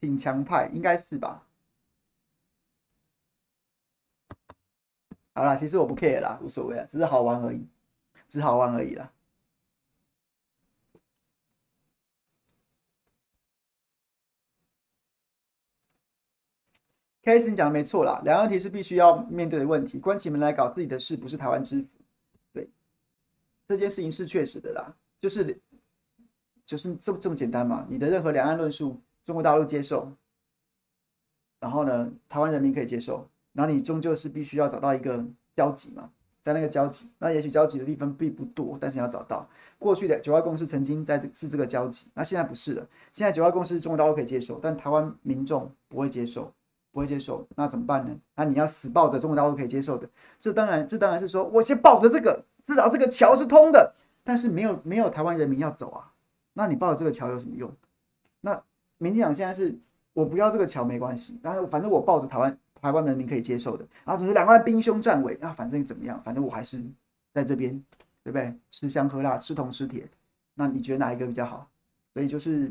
[0.03, 1.47] 挺强派应该是吧？
[5.33, 7.65] 好啦，其实我不 care 啦，无所谓啊，只是好玩而已，
[8.29, 9.13] 只好玩而已啦。
[17.23, 21.89] 开始你讲的没错啦，两岸问题是必须要面对的问题，关起门来搞自己的事不是台湾之福。
[22.53, 22.69] 对，
[23.69, 25.61] 这件事情是确实的啦，就是
[26.67, 29.01] 就是这么这么简单嘛，你的任何两岸论述。
[29.25, 30.13] 中国大陆接受，
[31.61, 36.11] 然后呢，台湾人民可以接受，然后你终究是必须要找到一个交集嘛，
[36.41, 39.49] 在那个交集，那也许交集的地方并不多，但是要找到。
[39.79, 42.87] 过去的九二共识曾经在是这个交集，那现在不是了。
[43.13, 46.53] 现在九二共识中国大陆可以接受，但台湾民众不会接受，
[46.91, 48.17] 不会接受，那怎么办呢？
[48.35, 50.09] 那你要死抱着中国大陆可以接受的，
[50.41, 53.95] 这当然这当然是说我先抱着这个，至少这个桥是通的，
[54.25, 56.13] 但是没有没有台湾人民要走啊，
[56.55, 57.71] 那你抱着这个桥有什么用？
[58.41, 58.61] 那。
[59.03, 59.77] 民进党现在是
[60.13, 66.81] 我不要这个桥没关系，然后反正我抱着台湾台湾人民可以接受的，然后总是两岸兵凶战危啊，反正怎么样，反正我还是
[67.35, 67.73] 在这边，
[68.23, 68.55] 对不对？
[68.71, 70.09] 吃香喝辣，吃铜吃铁，
[70.55, 71.69] 那你觉得哪一个比较好？
[72.15, 72.71] 所以就是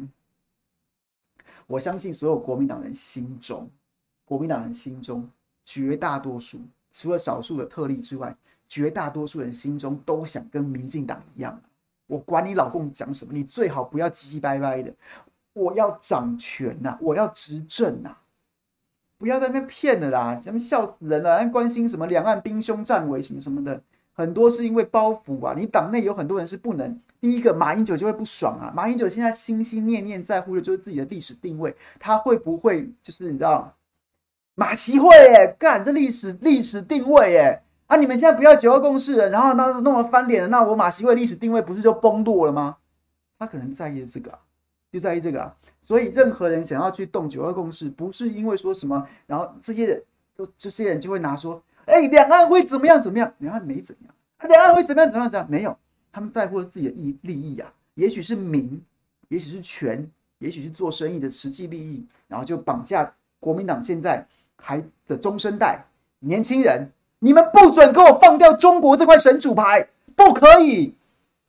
[1.67, 3.69] 我相信所有国民党人心中，
[4.23, 5.27] 国民党人心中
[5.65, 6.61] 绝大多数，
[6.93, 8.33] 除了少数的特例之外，
[8.69, 11.61] 绝大多数人心中都想跟民进党一样。
[12.07, 14.93] 我管你老共讲什么，你最好不要唧唧歪歪的。
[15.53, 18.15] 我要掌权呐、我要执政呐、
[19.17, 20.35] 不要在那边骗了啦！
[20.35, 21.37] 咱们笑死人了！
[21.37, 23.81] 还关心什么两岸兵凶战危什么什么的，
[24.13, 25.53] 很多是因为包袱啊！
[25.57, 26.99] 你党内有很多人是不能。
[27.19, 28.73] 第一个，马英九就会不爽啊！
[28.75, 33.75] 马英九现在心心念念在乎的就是自己的历史定位，他会不会就是你知道？
[34.55, 37.95] 马习会哎，干这历史历史定位哎啊！
[37.97, 42.77] 你们现在不要九二共识了，然后那弄得翻脸了，那我马习会历史定位不是就崩落了吗？
[43.37, 44.37] 他可能在意这个、
[44.91, 50.03] 就在于这个啊，所以任何人想要去动九二共识，不是因为说什么，然后这些人
[50.35, 53.33] 都这些人就会拿说，哎，两岸会怎么样怎么样？
[53.37, 54.13] 两岸没怎样，
[54.49, 55.49] 两岸会怎么样怎么样怎么样？
[55.49, 55.77] 没有，
[56.11, 58.83] 他们在乎自己的利利益啊，也许是名，
[59.29, 64.27] 也许是权，也许是做生意的实际利益，然后就绑架国民党现在
[64.57, 65.85] 还的中生代
[66.19, 70.95] 年轻人，你们不准给我放掉中国这块神主牌，不可以，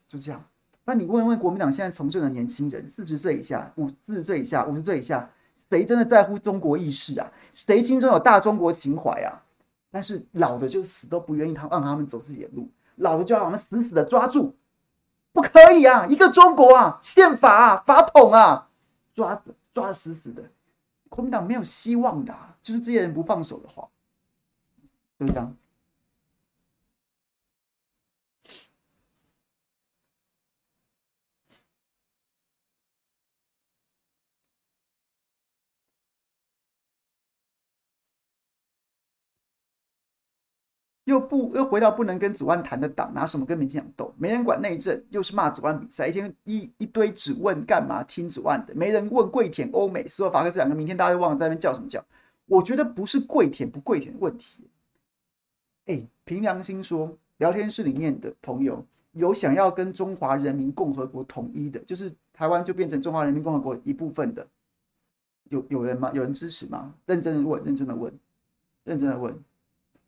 [0.07, 0.45] 就这样。
[0.93, 5.26] 那你问问国民党现在从政的年轻人，四十岁以下、五四十岁以下、五十岁以下，
[5.70, 7.32] 谁真的在乎中国意识啊？
[7.51, 9.40] 谁心中有大中国情怀啊？
[9.90, 14.55] 但是老的就死都不愿意他让他们走自己的路，老的就要我们死死的抓住，
[15.32, 16.05] 不可以啊！
[16.07, 18.68] 一个中国啊，宪法啊，法统啊，
[19.14, 20.43] 抓抓的死死的，
[21.09, 23.88] 国民党没有希望的，就是这些人不放手的话，
[25.18, 25.57] 就这样。
[41.05, 44.14] 又不又回到不能跟左岸谈的党，拿什么跟民进党斗？
[44.16, 52.05] 没人管内政，又是骂左岸比赛，一天一一堆只问干嘛听左岸的，没人问跪舔欧美、斯洛伐克这两个，明天大家都忘了在那边叫什么叫？
[52.46, 54.68] 我觉得不是跪舔不跪舔的问题。
[55.86, 64.46] 哎，凭良心说，聊天室里面的朋友有想要跟中华人民共和国统一的，就是台湾就变成中华人民共和国一部分的，
[65.48, 66.12] 有有人吗？
[66.14, 66.94] 有人支持吗？
[67.07, 68.12] 认真的问，认真的问，
[68.84, 69.36] 认真的问，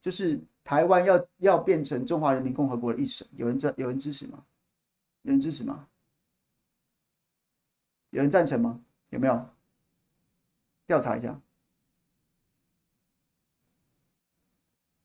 [0.00, 0.40] 就是。
[0.64, 4.44] 台湾要要变成中华人民共和国的一省，有人赞有人支持吗？
[5.22, 5.86] 有人支持吗？
[8.10, 8.80] 有人赞成吗？
[9.10, 9.48] 有没有？
[10.86, 11.40] 调查一下，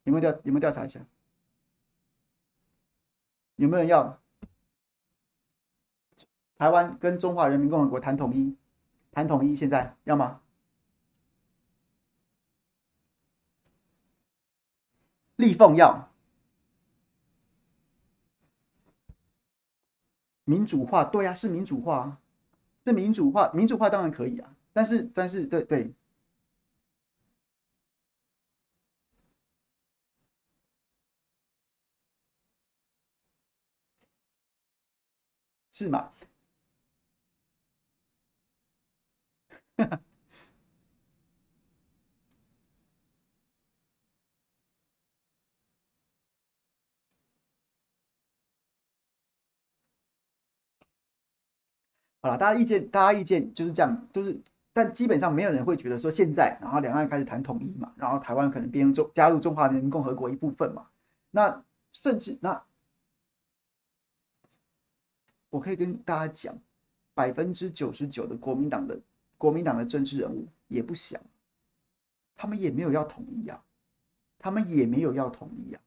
[0.03, 0.99] 有没有调有没有调查一下？
[3.55, 4.21] 有没有人要
[6.57, 8.55] 台湾跟中华人民共和国谈统一？
[9.11, 10.41] 谈统一，现在要吗？
[15.39, 16.09] 立凤要。
[20.43, 22.17] 民主化，对呀、是民主化，
[22.85, 25.93] 是民主化，民主化当然可以啊，但是，但是，对对，
[35.71, 36.11] 是吗？
[52.21, 54.37] 好了，大家意见，大家意见就是这样，就是，
[54.73, 60.89] 但基本上没有人会觉得说现在，然后两岸开始谈统一嘛，然后台湾可能变成中加入中华人民共和国一部分嘛，
[61.31, 61.63] 那
[61.93, 62.61] 甚至那，
[65.49, 66.57] 我可以跟大家讲，
[67.13, 68.99] 百分之九十九的国民党的
[69.37, 71.21] 国民党的政治人物也不想，
[72.35, 73.63] 他们也没有要统一啊，
[74.37, 75.81] 他们也没有要统一啊，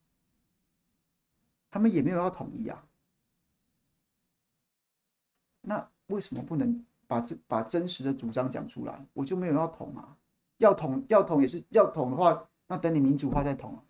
[1.71, 2.83] 他们也没有要统一啊，
[5.61, 5.92] 那。
[6.13, 9.05] 为什么不能把这把真实的主张讲出来？
[9.13, 10.17] 我就没有要统啊，
[10.59, 13.81] 要统要统也是要统的话，那等你民主化再统啊，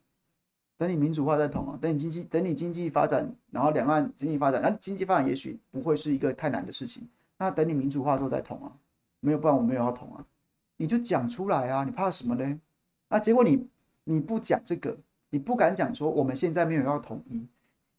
[0.79, 7.07] 等你民主化再统啊，等你经济等你经济发展，然后两岸经济发展，那经济发展也许不会是一个太难的事情。
[7.39, 8.73] 那等你民主化之后再统啊，
[9.21, 10.25] 没有，不然我没有要统啊，
[10.77, 12.61] 你就讲出来啊，你怕什么呢？
[13.09, 13.69] 那结果你
[14.05, 14.97] 你不讲这个，
[15.31, 17.47] 你不敢讲说我们现在没有要统一，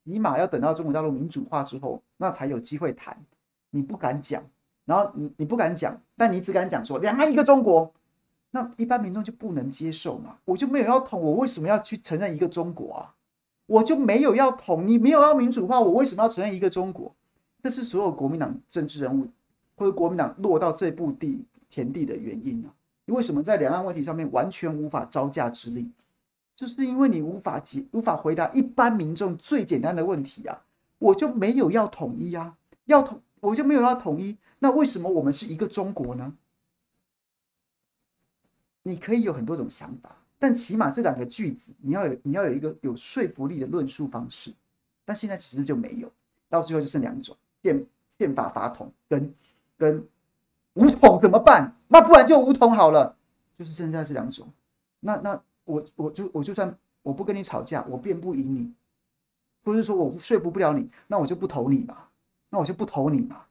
[0.06, 3.18] 起码要等到中国大陆民主化之后，那才有机会谈。
[3.76, 4.44] 你不敢讲，
[4.86, 7.92] 然后你你不敢讲，但你只敢讲说两岸一个中国，
[8.52, 10.38] 那一般民众就不能接受嘛？
[10.46, 13.16] 我就没有要统，我为什么要去承认一个中国啊？
[13.66, 17.12] 我就没有要统，你没有要民主化，我为什么要承认一个中国？
[17.60, 19.28] 这是所有国民党政治人物
[19.76, 22.70] 或者国民党落到这步地田地的原因啊！
[23.06, 25.90] 你为什么在两岸问题上面完全无法招架之力？
[26.56, 30.62] 就是因为你无法解、无法回答一般民众最简单的问题啊！
[31.00, 32.56] 我就没有要统一啊，
[32.86, 33.20] 要统。
[33.44, 36.34] 我就没有要统一，那为什么我们是一个中国呢？
[38.84, 44.54] 你可以有很多种想法，但起码这两个句子你要有，你要有一个有说服力的论述方式。
[45.04, 46.10] 但现在其实就没有，
[46.48, 47.86] 到最后就剩两种：宪
[48.18, 49.34] 宪法法统跟
[49.78, 50.08] 跟
[50.76, 51.76] 武统怎么办？
[51.90, 53.18] 那不然就武统好了，
[53.60, 54.48] 就是剩下这两种。
[55.02, 58.74] 那那我我就我就算我不跟你吵架，我辩不赢你，
[59.66, 62.10] 或者说我说服不了你，那我就不投你吧。
[62.54, 63.48] 那我就不投你嘛，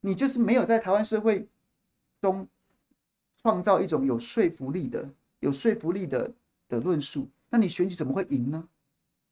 [0.00, 1.46] 你就是没有在台湾社会
[2.20, 2.48] 中
[3.40, 5.08] 创造一种有说服力的、
[5.38, 6.34] 有说服力的
[6.66, 8.68] 的论述，那你选举怎么会赢呢？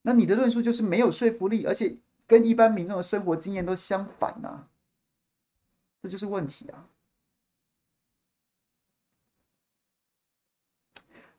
[0.03, 1.97] 那你的论述就是没有说服力，而且
[2.29, 4.69] 跟一般民众的生活经验都相反呐、
[6.01, 6.87] 这就是问题啊！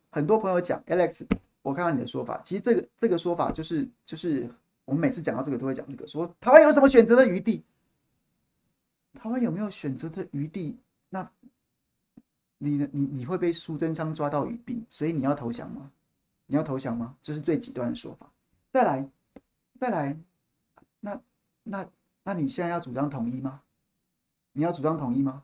[0.10, 1.26] 很多朋友讲 Alex，
[1.62, 4.54] 我看到你的说法，其实这个这个说法就是就是。
[4.86, 7.64] 我们每次讲到这个都会讲这个，说台湾有什么选择的余地？
[9.14, 10.78] 台湾有没有选择的余地？
[11.10, 11.30] 那
[12.58, 12.88] 你呢？
[12.92, 15.92] 你你会被苏贞昌抓到语病，所以你要投降吗？
[16.48, 17.16] 你要投降吗？
[17.22, 18.30] 这是最极端的说法。
[18.72, 19.10] 再来，
[19.80, 20.18] 再来，
[21.00, 21.22] 那
[21.64, 21.88] 那
[22.24, 23.62] 那你现在要主张统一吗？
[24.52, 25.44] 你要主张统一吗？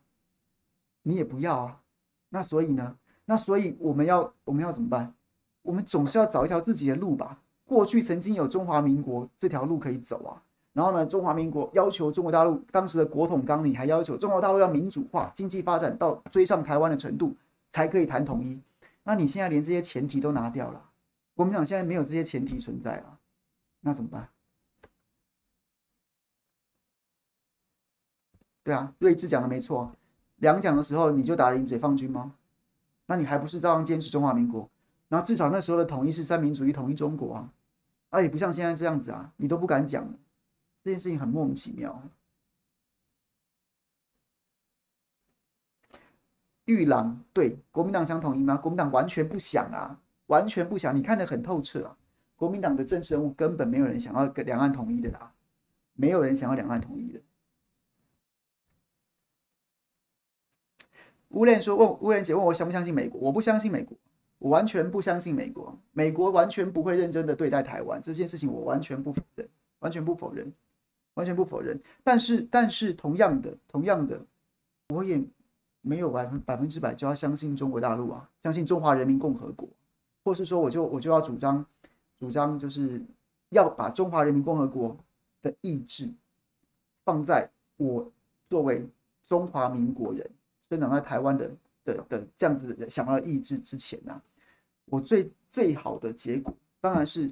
[1.03, 1.81] 你也不要啊。
[2.29, 2.97] 那所以呢？
[3.25, 5.13] 那所以我们要我们要怎么办？
[5.61, 7.41] 我们总是要找一条自己的路吧。
[7.69, 10.41] 过去曾经有中华民国这条路可以走啊。
[10.73, 17.35] 然后呢，中华民国要求中国大陆当时的国统纲领还要求中国大陆要民主化，经济发展到追上台湾的程度
[17.69, 18.59] 才可以谈统一。
[19.03, 20.89] 那你现在连这些前提都拿掉了，
[21.35, 23.19] 国民党现在没有这些前提存在了，
[23.81, 24.29] 那怎么办？
[28.63, 29.91] 对啊，睿智讲的没错，
[30.37, 32.33] 两蒋的时候你就打赢解放军吗？
[33.07, 34.69] 那你还不是照样坚持中华民国？
[35.07, 37.49] 然后至少那时候的统一是三民主义统一中国啊，
[38.09, 40.07] 啊也不像现在这样子啊，你都不敢讲，
[40.83, 42.01] 这件事情很莫名其妙。
[46.65, 48.55] 玉郎对国民党想统一吗？
[48.55, 50.95] 国民党完全不想啊，完全不想。
[50.95, 51.97] 你看得很透彻啊，
[52.35, 55.33] 国民党的政治人物根本没有人想要跟两岸统一的啦，
[55.93, 57.21] 没有人想要两岸统一的。
[61.29, 63.21] 乌莲说：“问乌莲姐问我相不相信美国？
[63.21, 63.95] 我不相信美国，
[64.39, 65.77] 我完全不相信美国。
[65.93, 69.47] 美国完全不会认真的对待台湾这件事情，我完全不否认，
[69.79, 70.51] 完全不否认，
[71.13, 71.79] 完全不否认。
[72.03, 74.19] 但是，但是同样的，同样的，
[74.89, 75.21] 我也
[75.81, 79.67] 没有百分百分之百就要相信中国大陆啊，相信中华人民共和国，
[80.23, 81.65] 或是说我就我就要主张
[82.19, 83.01] 主张，就是
[83.49, 84.97] 要把中华人民共和国
[85.41, 86.09] 的意志
[87.03, 88.11] 放在我
[88.49, 88.87] 作为
[89.23, 90.29] 中华民国人。”
[90.69, 91.49] 生长在台湾的
[91.93, 94.21] 的的这样子的想要抑制之前呢、
[94.85, 97.31] 我最最好的结果当然是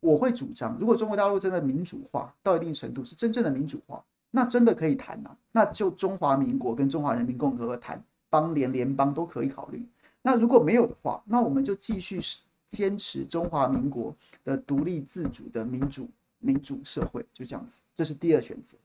[0.00, 9.84] 我会主张，如果中国大陆真的民主化到一定程度，是真正的民主化，那真的可以谈呐、那就中华民国跟中华人民共和国谈邦联联邦都可以考虑。
[10.22, 12.20] 那如果没有的话，那我们就继续
[12.68, 18.76] 坚持中华民国的独立自主的民主民主社会，就这样子，这是第二选择。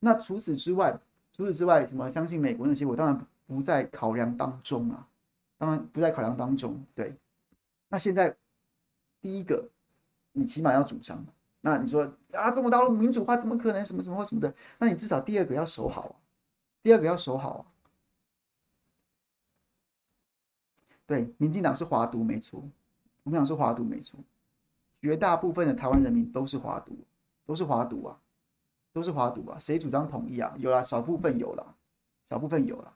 [0.00, 0.98] 那除此之外，
[1.32, 3.26] 除此之外，什么相信美国那些，我当然。
[3.46, 5.06] 不在考量当中啊，
[5.58, 6.84] 当然不在考量当中。
[6.94, 7.14] 对，
[7.88, 8.36] 那现在
[9.20, 9.68] 第一个，
[10.32, 11.24] 你起码要主张。
[11.60, 13.84] 那你说啊，中国大陆民主化怎么可能？
[13.84, 14.54] 什么什么什么的？
[14.78, 16.16] 那你至少第二个要守好啊，
[16.82, 17.64] 第二个要守好啊。
[21.06, 22.62] 对，民进党是华独没错，
[23.22, 24.18] 我们讲是华独没错，
[25.00, 26.96] 绝大部分的台湾人民都是华独，
[27.44, 28.18] 都是华独啊，
[28.92, 29.58] 都是华独啊。
[29.58, 30.54] 谁主张统一啊？
[30.58, 31.74] 有啦，少部分有啦，
[32.24, 32.92] 少部分有啦。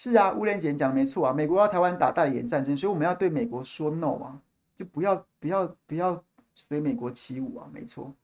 [0.00, 4.40] 是啊，吴连姐讲的没错啊，美国要台湾打代理人战争，所以我们要对美国说 no 啊，
[4.76, 6.22] 就不要不要不要
[6.54, 8.14] 随美国起舞啊，没错。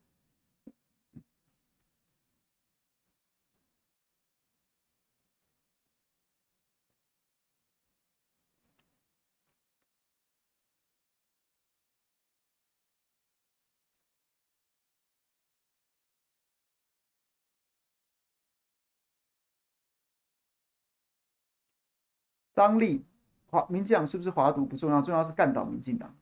[22.55, 23.05] 当立，
[23.51, 26.15] 华民进党是不是华独不重要，重要是干倒民进党，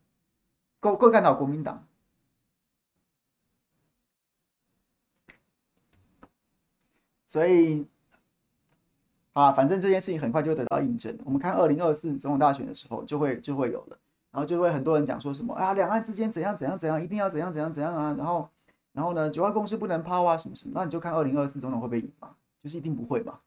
[0.81, 1.87] 够够干倒国民党。
[7.27, 7.87] 所以，
[9.33, 11.19] 啊，反正这件事情很快就会得到印证。
[11.25, 13.99] 我们看二零二四总统大选的时候，就会就会有了，
[14.31, 18.51] 然后就会很多人讲说什么啊，两岸之间怎样怎样怎样，一定要怎样怎样怎样啊，然后
[18.93, 23.41] 然后呢，九二共识不能抛啊，什么什么，那你就看二零二四总统会不会赢嘛，就是一定不会嘛，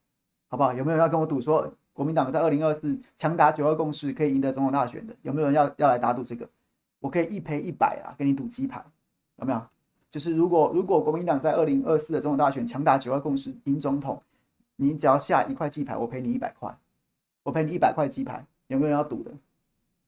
[0.47, 0.73] 好不好？
[0.73, 1.71] 有没有要跟我赌说？
[1.95, 6.45] 国民党在二零二四强打九二共识，可以赢得总统大选的，有没有人要要来打赌这个？
[6.99, 8.83] 我可以一赔一百啊，给你赌鸡排，
[9.37, 9.61] 有没有？
[10.09, 14.21] 就是如果如果国民党在二零二四的总统大选强打九二共识赢总统，
[14.75, 16.77] 你只要下一块鸡排，我赔你一百块，
[17.43, 19.31] 我赔你一百块鸡排，有没有人要赌的？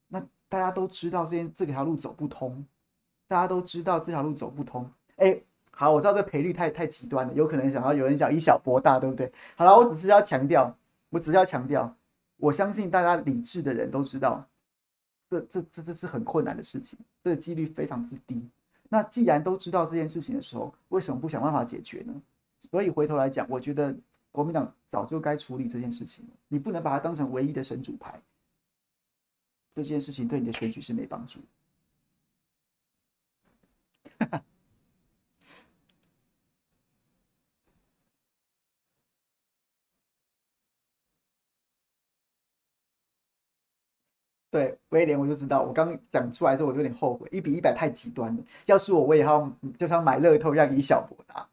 [0.10, 2.66] 那大家都知道这这条路走不通，
[3.30, 4.86] 大家都知道这条路走不通。
[5.16, 5.40] 哎，
[5.72, 9.32] 好，我知道这赔率太太极端了，有可能想要有人想以小博大，对不对？
[9.56, 10.76] 好了，我只是要强调。
[11.10, 11.96] 我只要强调，
[12.38, 14.48] 我相信大家理智的人都知道，
[15.30, 18.42] 这这这这是很困难的事情，这个几率非常之低。
[18.90, 22.14] 那既然都知道这件事情的时候，为什么不想办法解决呢？
[22.60, 23.96] 所以回头来讲，我觉得
[24.32, 26.32] 国民党早就该处理这件事情了。
[26.48, 28.20] 你不能把它当成唯一的神主牌，
[29.76, 31.40] 这件事情对你的选举是没帮助。
[44.50, 48.44] 对威廉，我就知道，我刚讲出来之后，我就有点后悔，一比一百太极端了。
[48.66, 51.48] 要是我，我也要就像买乐透一样以小博大。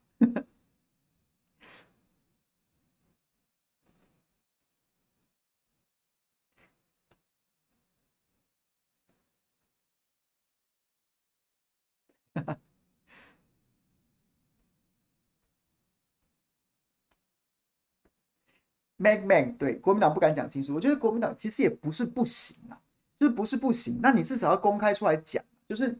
[19.05, 22.81] Mac Man 对国民党不敢讲清楚，我觉得国民党其实也不是不行啊，
[23.19, 25.95] 就是不是不行，那你至少要公开出来讲，就是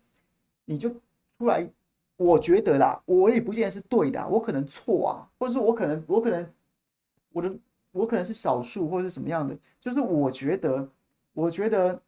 [0.65, 0.89] 你就
[1.37, 1.69] 出来，
[2.17, 6.51] 我觉得啦，我也不见得是对的，我可能错啊，或者说我可能我可能
[7.33, 7.55] 我的
[7.93, 10.89] 我可能是少数或者是什么样的，就是我觉得
[11.35, 12.01] 我觉得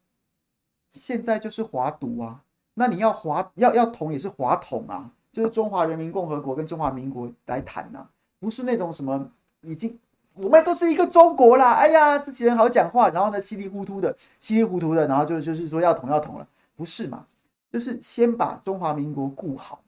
[0.88, 2.42] 现在就是华独啊，
[2.72, 9.30] 那你要华要要统也是华统啊，就是中华人民共和国跟中华民国来谈呐、啊，不是那种什么
[9.60, 9.98] 已经。
[10.36, 11.72] 我们都是一个中国啦！
[11.72, 17.26] 哎呀，这些人好讲话，然后呢，稀里糊涂的，稀里糊涂的，然后就就是说要统要统了，不是嘛？
[17.72, 19.82] 就是先把中华民国顾好，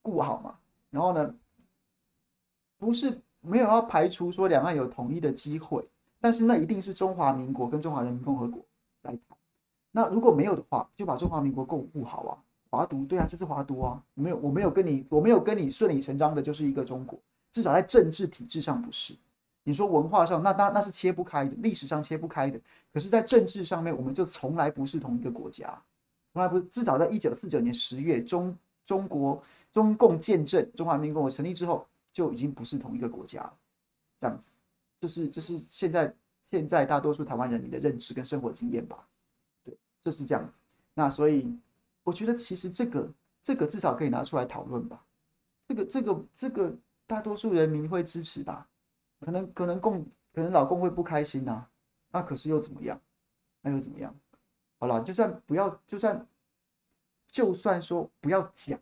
[0.00, 0.54] 顾好嘛。
[0.90, 1.34] 然后呢，
[2.78, 5.86] 不是没有要排除说两岸有统一的机会，
[6.18, 8.64] 但是那一定是中华民国跟中华人民共和国
[9.02, 9.36] 来谈。
[9.92, 12.38] 那如果没有的话，就把中华民国顾顾好啊。
[12.70, 14.02] 华独对啊，就是华独啊。
[14.14, 17.18] 没有，我没有跟你，我没有跟你顺理成章的就是一个中国，
[17.52, 19.14] 至少在政治体制上不是。
[19.66, 22.60] 你说文化上，那那那是切不开的，历史上切不开的。
[22.92, 25.82] 可是，在政治上面，我们就从来不是同一个国家，
[26.32, 26.60] 从来不。
[26.60, 28.54] 至少在一九四九年十月，中
[28.84, 29.42] 中国
[29.72, 33.54] 中共建政，中华人民共和国成立之后，就已经不是同一个国家了。
[34.20, 34.50] 这样子，
[35.00, 39.08] 就是这是现在现在大多数台湾人民的认知跟生活经验吧。
[39.64, 40.52] 对，就是这样子。
[40.92, 41.58] 那所以，
[42.02, 43.10] 我觉得其实这个
[43.42, 45.02] 这个至少可以拿出来讨论吧。
[45.66, 48.68] 这个这个这个大多数人民会支持吧。
[49.24, 51.66] 可能可能共可能老公会不开心呐、
[52.10, 53.00] 那可是又怎么样？
[53.62, 54.14] 那又怎么样？
[54.78, 56.26] 好了，就算不要，就算
[57.28, 58.78] 就算说不要讲，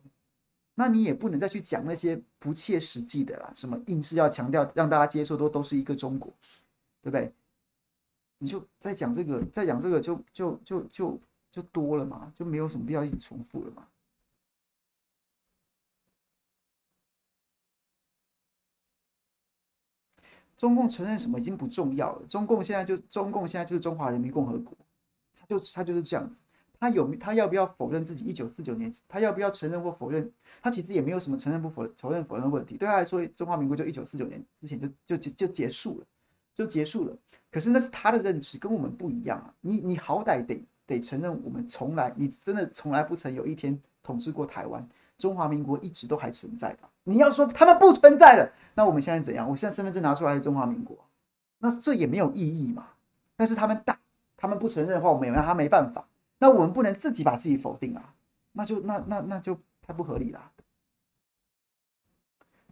[0.74, 6.32] 那你也不能再去讲那些不切实际的啦，什么硬是要强调让大家接受都都是一个中国，
[7.00, 7.32] 对不对？
[8.38, 11.20] 你就再讲这个，再讲这个就就就就
[11.50, 13.86] 就多了嘛，就没有什么必要一直重复了嘛。
[20.62, 22.22] 中共承认什么已经不重要了。
[22.28, 24.72] 中共现在就中共现在就是中华人民共和国，
[25.40, 26.36] 他就他就是这样子。
[26.78, 28.92] 他有他要不要否认自己一九四九年？
[29.08, 30.30] 他要不要承认或否认？
[30.62, 32.76] 他其实也没有什么承认不否承认否认的问题。
[32.76, 36.06] 对他来说，中华民国就一九四九年之前就就就就结束了，
[36.54, 37.16] 就结束了。
[37.50, 39.52] 可是那是他的认知，跟我们不一样啊。
[39.62, 44.88] 你你好歹得得承认，我们从来你真的从来不曾有一天统治过台湾。
[45.18, 46.88] 中华民国一直都还存在吧？
[47.04, 49.48] 你要说他们不存在了，那我们现在怎样？
[49.48, 50.96] 我现在身份证拿出来是中华民国，
[51.58, 52.88] 那这也没有意义嘛。
[53.36, 53.98] 但是他们大，
[54.36, 56.06] 他们不承认的话，我们也拿他没办法。
[56.38, 58.14] 那我们不能自己把自己否定啊，
[58.52, 60.52] 那就那那那就太不合理了。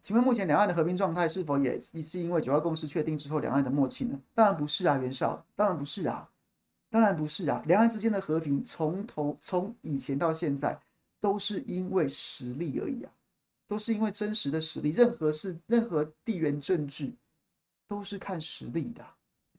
[0.02, 4.18] 请问目前两岸的和平状态是否也是因为九二共识确定之后两岸的默契呢？
[4.34, 6.28] 当然不是啊，袁绍，当然不是啊，
[6.88, 7.62] 当然不是啊。
[7.66, 10.78] 两岸之间的和平从头从以前到现在。
[11.22, 13.12] 都是因为实力而已啊，
[13.70, 14.90] 都是因为真实的实力。
[14.90, 17.12] 任何事，任何地缘政治，
[17.86, 19.06] 都是看实力的，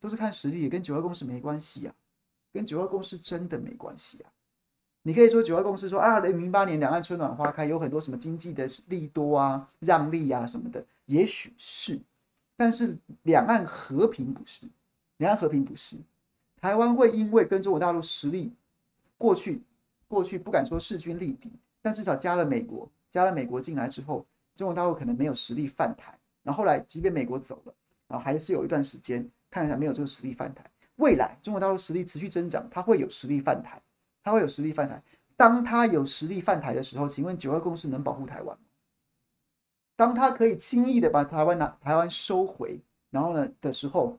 [0.01, 1.95] 都是看实力，也跟九二共识没关系啊，
[2.51, 4.29] 跟九二共识真的没关系啊。
[5.03, 11.97] 你可以说九二共识说啊，零八年两岸春暖花开，有很多什么经济的利多啊、让利啊什么的，也许是，
[12.57, 14.65] 但是两岸和平不是，
[15.19, 15.95] 两岸和平不是，
[16.59, 18.51] 台湾会因为跟中国大陆实力
[19.17, 19.61] 过去。
[20.07, 21.49] 过去不敢说势均力敌，
[21.81, 24.25] 但至少加了美国，加了美国进来之后，
[24.55, 26.17] 中国大陆可能没有实力犯台。
[26.41, 27.73] 然后后来，即便美国走了，
[28.07, 30.63] 然后还是有一段时间看起来没有这个实力犯台。
[30.95, 33.79] 未来中国大陆实力持续增长，它会有实力犯台，
[34.23, 35.03] 它会有实力犯台。
[35.35, 38.63] 当它有实力犯台的时候，请问九二共识能保护台湾吗？
[39.95, 42.79] 当它可以轻易的把台湾拿台湾收回，
[43.09, 44.17] 然后呢的时候，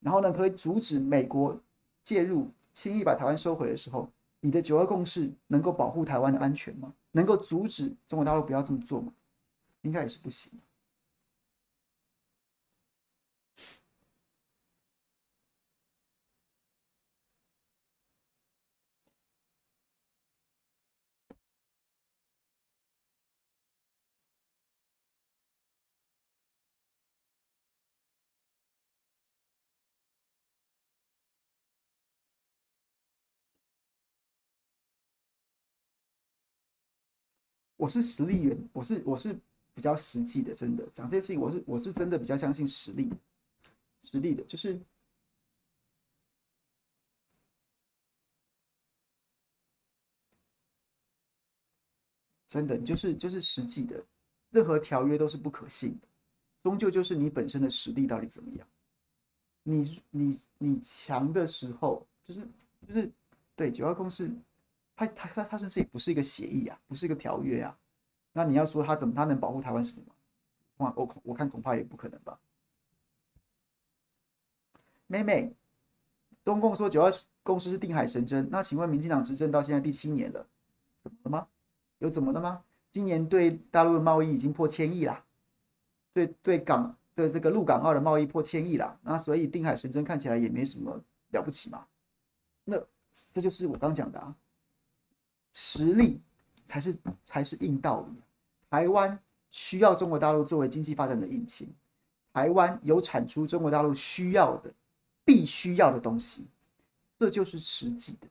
[0.00, 1.58] 然后呢可以阻止美国
[2.04, 4.08] 介入，轻易把台湾收回的时候。
[4.40, 6.92] 你的九二共识能够保护台湾的安全吗？
[7.16, 9.10] 能够阻止中国大陆不要这么做吗？
[9.80, 10.52] 应该也是不行。
[37.76, 39.38] 我是实力人，我是我是
[39.74, 43.10] 比较实际的，真的讲这些事情，我是我是真的比较相信实力，
[44.00, 44.80] 实力的，就是
[52.48, 54.02] 真的，就是就是实际的，
[54.50, 56.08] 任何条约都是不可信的，
[56.62, 58.66] 终究就是你本身的实力到底怎么样，
[59.64, 62.40] 你你你强的时候，就是
[62.88, 63.12] 就是
[63.54, 64.30] 对九二共识。
[64.96, 67.78] 他他他他甚至也不是一个协议啊，不是一个条约啊。
[68.32, 70.02] 那你要说他怎么他能保护台湾什么
[70.78, 70.92] 吗？
[70.96, 72.38] 我我看恐怕也不可能吧。
[75.06, 75.54] 妹妹，
[76.42, 77.12] 中共说九二
[77.42, 80.46] 共识是定海神针，那请问民进党执政到现在第七年了，
[81.02, 81.46] 怎么了吗？
[81.98, 82.62] 有怎么了吗？
[82.92, 85.24] 今年对大陆的贸易已经破千亿啦，
[86.12, 90.98] 对对港对这个陆港澳的贸易破千亿啦，那所以定海神针看起来也没什么
[91.30, 91.86] 了不起嘛。
[92.64, 92.76] 那
[93.32, 94.34] 这就是我刚讲的啊，
[95.58, 96.20] 实力
[96.66, 98.20] 才是才是硬道理。
[98.68, 99.18] 台湾
[99.50, 101.66] 需要中国大陆作为经济发展的引擎，
[102.30, 104.70] 台湾有产出中国大陆需要的
[105.24, 106.46] 必须要的东西，
[107.18, 108.26] 这就是实际的。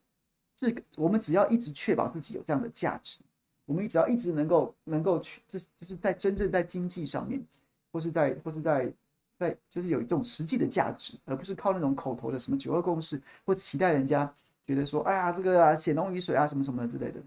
[0.56, 3.18] 这个我们只要一直确保自己有这样的价值。
[3.65, 7.43] 我们只要一直能够能够去，就是就是在真正在经济上面，
[7.91, 8.93] 或是在或是在
[9.39, 14.31] 在就是有一种实际的价值，而不是靠那种口头的什么九二共识，或期待人家
[14.65, 17.21] 觉得说，哎呀，这个啊血浓于水啊什么什么之类的。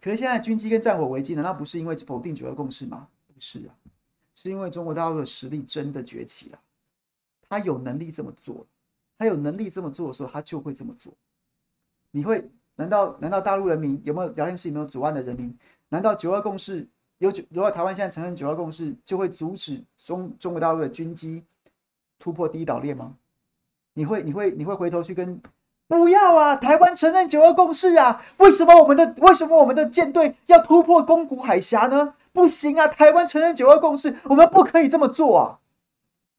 [0.00, 3.08] 可是现在军机跟战火危机，难道不是因为否定九二共识吗？
[3.26, 3.74] 不是啊，
[4.34, 6.60] 是因为中国大陆的实力真的崛起了，
[7.48, 8.66] 他有能力这么做，
[9.18, 11.12] 他有能力这么做的时候，他就会这么做。
[12.10, 12.50] 你会。
[12.76, 15.56] 难道难道大陆人民有没有聊天室有没有左岸的人民？
[15.90, 16.84] 难道九二共识
[17.18, 17.40] 有九？
[17.50, 21.44] 如果台湾现在承认九二共识，就会阻止中中国大陆的军机
[22.18, 23.16] 突破第一岛链吗？
[23.92, 25.40] 你会你会你会回头去跟
[25.86, 26.56] 不要啊？
[26.56, 28.22] 台湾承认九二共识啊？
[28.38, 32.14] 为什么我们的为什么我们的舰队要突破宫古海峡呢？
[32.32, 32.88] 不行啊！
[32.88, 35.60] 台湾承认九二共识，我们不可以这么做啊！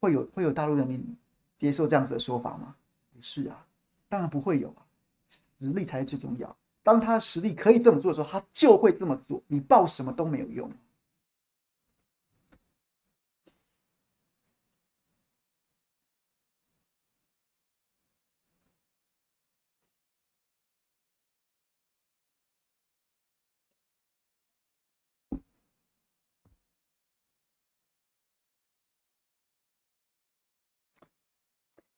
[0.02, 1.16] 会有会有大陆人民
[1.58, 2.76] 接受这样子的说法吗？
[3.16, 3.66] 不是啊，
[4.10, 4.84] 当然不会有啊。
[5.28, 6.54] 实力才是最重要。
[6.84, 9.42] 当他实力可以这么做的时候，他就会这么做。
[9.48, 10.70] 你报什么都没有用。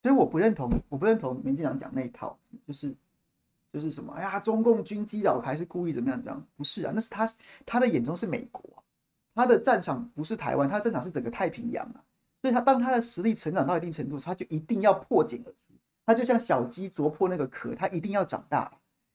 [0.08, 2.96] 所以我不认同，我不认同民进党讲那一套，就是。
[3.74, 4.14] 就是什么？
[4.14, 6.20] 哎呀，中共军机扰台是故意怎么样？
[6.24, 6.92] 这样不是啊？
[6.96, 7.30] 那是他
[7.66, 8.64] 他的眼中是美国，
[9.36, 12.02] 他的战场不是台湾，他的战场是整个太平洋啊。
[12.42, 15.58] 所以，他当他的实力成长到一定程度，他就一定要破茧而出。
[16.06, 18.72] 他就像小鸡啄破那个壳，他一定要长大。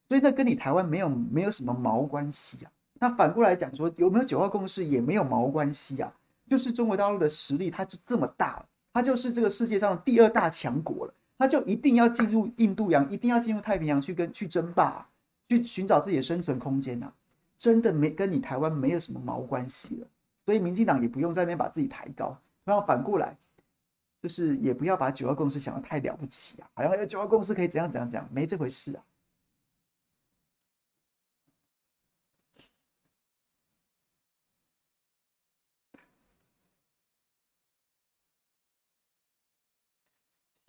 [0.06, 2.70] 所以，那跟你台湾没有没有什么毛关系啊。
[3.00, 6.12] 那反过来讲说，有没有九二共识也没有毛关系啊。
[6.46, 8.62] 就是中国大陆的实力，它就这么大，
[8.92, 11.14] 它就是这个世界上的第二大强国了。
[11.38, 15.08] 他就一定要进入印度洋，一定要进入太平洋去跟去争霸，
[15.48, 17.12] 去寻找自己的生存空间呐、啊！
[17.58, 20.06] 真的没跟你台湾没有什么毛关系了，
[20.44, 23.36] 所以民进党也不用在那边把自己抬高，然后反过来，
[24.22, 29.02] 就是也不要把九二共识想得太了不起啊，好像九二共识可以怎样怎样怎样，没这回事啊。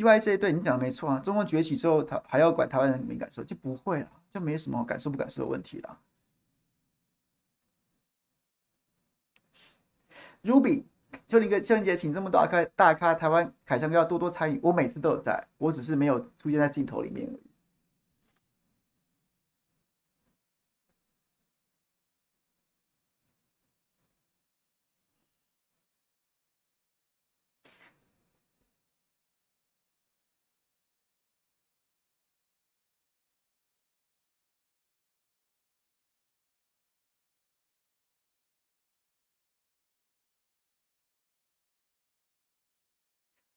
[0.03, 5.97] 另外这一对你讲的没错啊，中国崛起之后，他还要管台湾人民感受，就不会了，就没什么感受不感受的问题了。
[10.43, 10.83] Ruby，
[11.25, 17.42] 秋林哥秋林姐请这么多大咖大咖，台湾凯翔哥要多多参与，我每次都有在，我只是没有出现在镜头里面而已。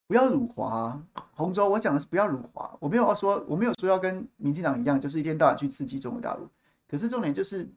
[0.06, 1.02] 不要辱华，
[1.34, 6.48] 洪州，我讲的是不要辱华，我没有要说，我没有说要跟民进党一样，就是一天到晚去刺激中国大陆。
[6.88, 7.68] 可是重点就是，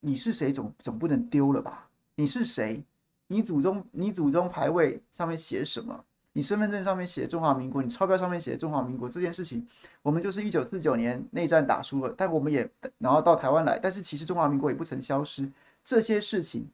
[0.00, 1.90] 你是谁总总不能丢了吧？
[2.14, 2.82] 你是谁？
[3.26, 6.04] 你祖宗你祖宗牌位上面写什么？
[6.32, 9.66] 你身份证上面写中华民国，你钞票上面写中华民国这件事情，
[10.00, 12.66] 我们就是一九四九年内战打输了，但我们也
[12.96, 15.50] 然后到台湾来，但是其实中华民国也不曾消失，
[15.84, 16.70] 这些事情。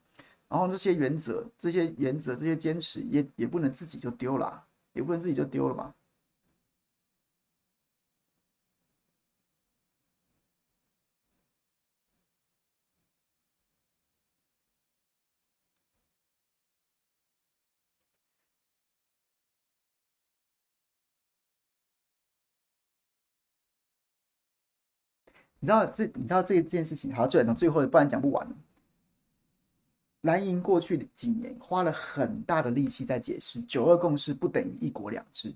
[0.49, 5.93] 然后这些原则、这些原则、这些坚持也，也不能自己就丢了，也不能自己就丢了嘛。
[25.61, 26.05] 你知道这？
[26.15, 27.13] 你知道这件事情？
[27.13, 28.47] 好，就等最后，不然讲不完。
[30.21, 35.53] 蓝营过去几年花了很大的力气在解释“九二共识”不等于“一国两制”。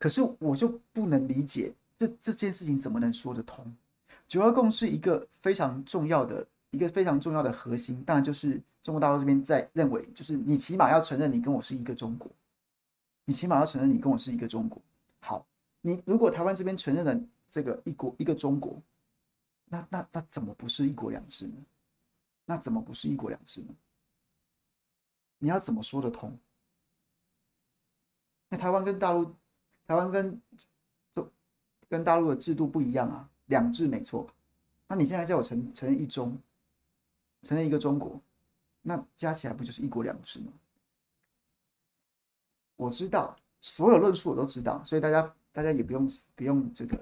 [0.00, 3.64] 可是我就不能理解这这件事情怎么能说得通？
[4.26, 12.30] 九二共识一个非常重要的一个非常重要的核心，当然就是中国大陆这边在认为，就是你起码要承认你跟我是一个中国，
[13.26, 14.80] 你起码要承认你跟我是一个中国。
[15.20, 15.46] 好，
[15.82, 18.80] 你如果台湾这边承认了这个一国一个中国，
[19.66, 21.54] 那那那怎么不是一国两制呢？
[22.50, 23.72] 那怎么不是一国两制呢？
[25.38, 26.36] 你要怎么说得通？
[28.48, 29.32] 那台湾跟大陆，
[29.86, 30.42] 台湾跟
[31.88, 34.28] 跟大陆的制度不一样啊，两制没错。
[34.88, 36.36] 那你现在叫我承承认一中，
[37.44, 38.20] 承认一个中国，
[38.82, 40.52] 那加起来不就是一国两制吗？
[42.74, 47.00] 我知道所有论述我都知道，所以大家大家也不用不用这个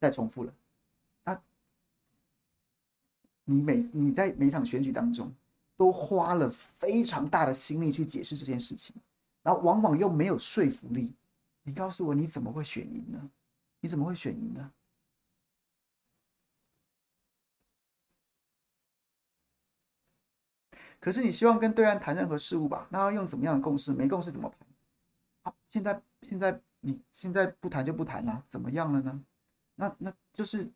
[0.00, 0.54] 再重复了。
[3.50, 5.32] 你每你在每场选举当中
[5.74, 8.94] 都花了非常大的心力去解释这件事情。
[9.42, 11.14] 然后往往又没有说服力，
[11.62, 13.30] 你告诉我你怎么会选赢呢？
[13.80, 14.70] 你怎么会选赢呢？
[21.00, 22.86] 可是你希望跟对岸谈任何事务吧？
[22.90, 23.94] 那要用怎么样的共识？
[23.94, 24.68] 没共识怎么谈？
[25.44, 29.24] 啊，现在现在你现在不谈就不谈了，怎么样了呢？
[29.76, 30.70] 那那就是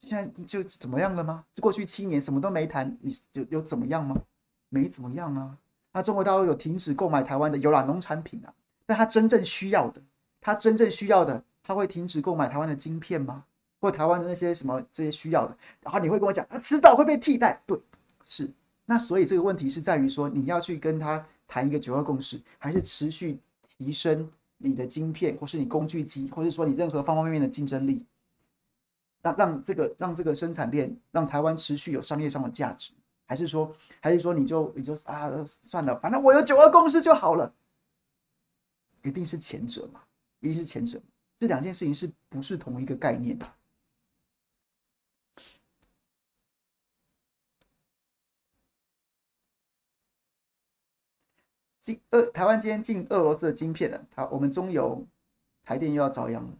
[0.00, 1.44] 现在就怎么样了吗？
[1.60, 4.16] 过去七年什么都没谈，你有有怎么样吗？
[4.68, 5.56] 没怎么样啊。
[5.92, 8.52] 那中国大陆有停止购买台湾的有啦农产品啊，
[8.86, 10.00] 但他真正需要的，
[10.40, 13.44] 他真正需要的，他会停止购买台湾的晶片吗？
[13.80, 15.56] 或台湾的那些什么这些需要的？
[15.82, 17.60] 然后你会跟我讲，他，迟早会被替代。
[17.66, 17.78] 对，
[18.24, 18.50] 是。
[18.84, 28.04] 那所以这个问题是在于说，你要去跟他谈一个九二共识，还是持续提升你的晶片，或是你工具机，或是说你任何方方面面的竞争力，
[29.22, 32.92] 让让这个让这个生产链让台湾持续有商业上的价值。
[33.26, 35.30] 还是说，还是说，你就你就啊，
[35.62, 37.54] 算了，反正我有九二共识就好了。
[39.02, 40.02] 一定是前者嘛？
[40.40, 40.98] 一定是前者。
[41.36, 43.38] 这两件事情是不是同一个概念？
[51.80, 55.06] 进俄台湾今天进俄罗斯的晶片了，好，我们中油、
[55.64, 56.50] 台电又要遭殃了。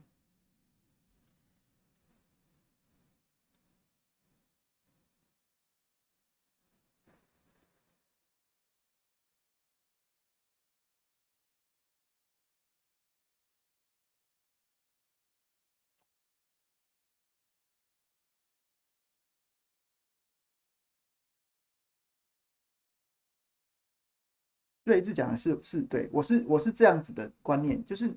[24.88, 28.10] 对，这讲的是是对，我是我是这样子的观念，就是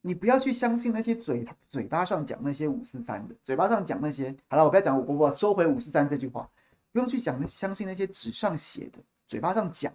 [0.00, 6.48] 你不要去相信那些嘴嘴巴上讲那些五四三的，嘴巴上讲那些好了，我不要讲，我我收回五四三这句话，
[6.92, 9.92] 不用去讲那相信那些纸上写的，嘴巴上讲，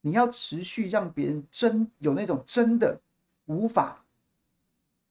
[0.00, 2.96] 你要持续让别人真有那种真的
[3.46, 4.04] 无法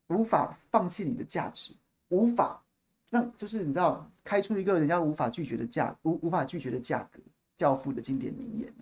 [0.08, 1.74] 无法放弃你的价值，
[2.08, 2.64] 无法
[3.10, 7.20] 让就是你知道开出一个人家无法拒绝的价无无法拒绝的价格，
[7.58, 8.74] 教父的经典名言。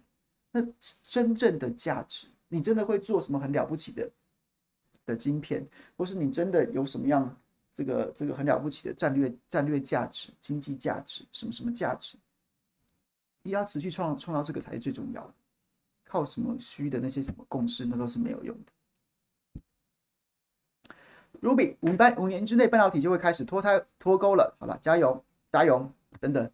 [0.60, 0.74] 那
[1.08, 4.10] 真正的价值，你真的会做什么很了不起的
[5.06, 7.38] 的晶片，或是你真的有什么样
[7.74, 12.18] 这个这个很了不起的战略战略价值、经济价值什么什么价值？
[13.44, 15.34] 你要持续创创造这个才是最重要的。
[16.04, 19.62] 靠什么虚的那些什么共识，那都是没有用的。
[21.42, 24.56] Ruby，五班五年之内半导体就会开始脱胎脱钩了。
[24.60, 26.50] 好了，加油加油，等等。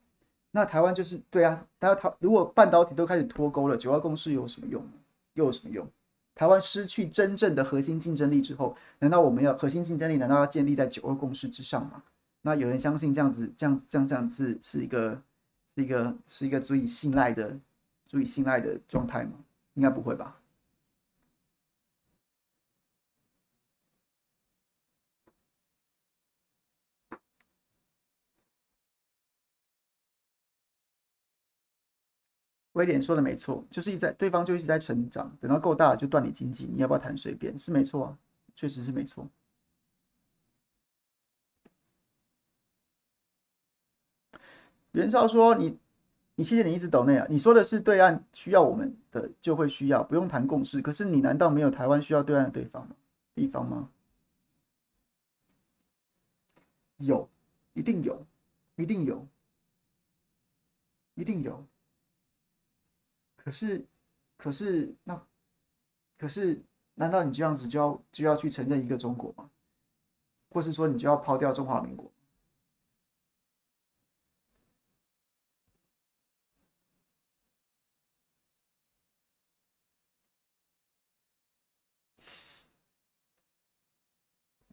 [0.55, 4.87] 那台湾就是对啊，台台如果半导体都开始脱钩了，九二共识有什么用？
[5.33, 5.87] 又有什么用？
[6.35, 10.17] 台湾失去真正的核心竞争力之后，难道我们要核心竞争力？
[10.17, 12.03] 难道要建立在九二共识之上吗？
[12.43, 15.19] 那有人相信这样子，这样这样这样子是一个
[15.73, 17.57] 是一个是一个足以信赖的、
[18.07, 19.31] 足以信赖的状态吗？
[19.73, 20.37] 应该不会吧。
[32.73, 37.57] 威廉说的没错，就是一在对方就一直在成长，等到够大了就断你经济，你要不要谈随便？
[37.57, 38.17] 是没错啊，
[38.55, 39.27] 确实是没错。
[44.93, 45.77] 袁绍说你
[46.35, 50.81] ：“你谢谢你一直抖内啊，你说的是对岸需要我们的就会需要，不用谈共识。
[50.81, 52.95] 可是你难道没有台湾需要对岸的对方吗？
[53.33, 53.89] 地方吗？
[56.97, 57.27] 有，
[57.73, 58.25] 一定有，
[58.75, 59.27] 一定有，
[61.15, 61.65] 一定有。”
[63.43, 63.85] 可是，
[64.37, 65.21] 可是那，
[66.17, 66.63] 可是，
[66.95, 69.49] 难道你这样子就要就要去承认一个中国吗？
[70.49, 72.09] 或是说你就要抛掉中华民国？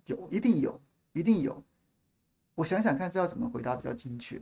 [0.05, 0.80] 有，一定有，
[1.12, 1.64] 一定有。
[2.55, 4.40] 我想想看，这要怎么回答比较精确？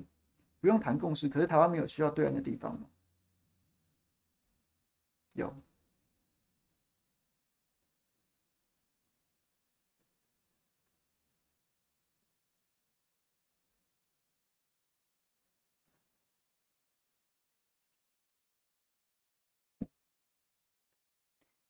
[0.60, 2.86] 不用谈共识，可是台湾没有需要对岸的地方吗？
[5.34, 5.52] 有。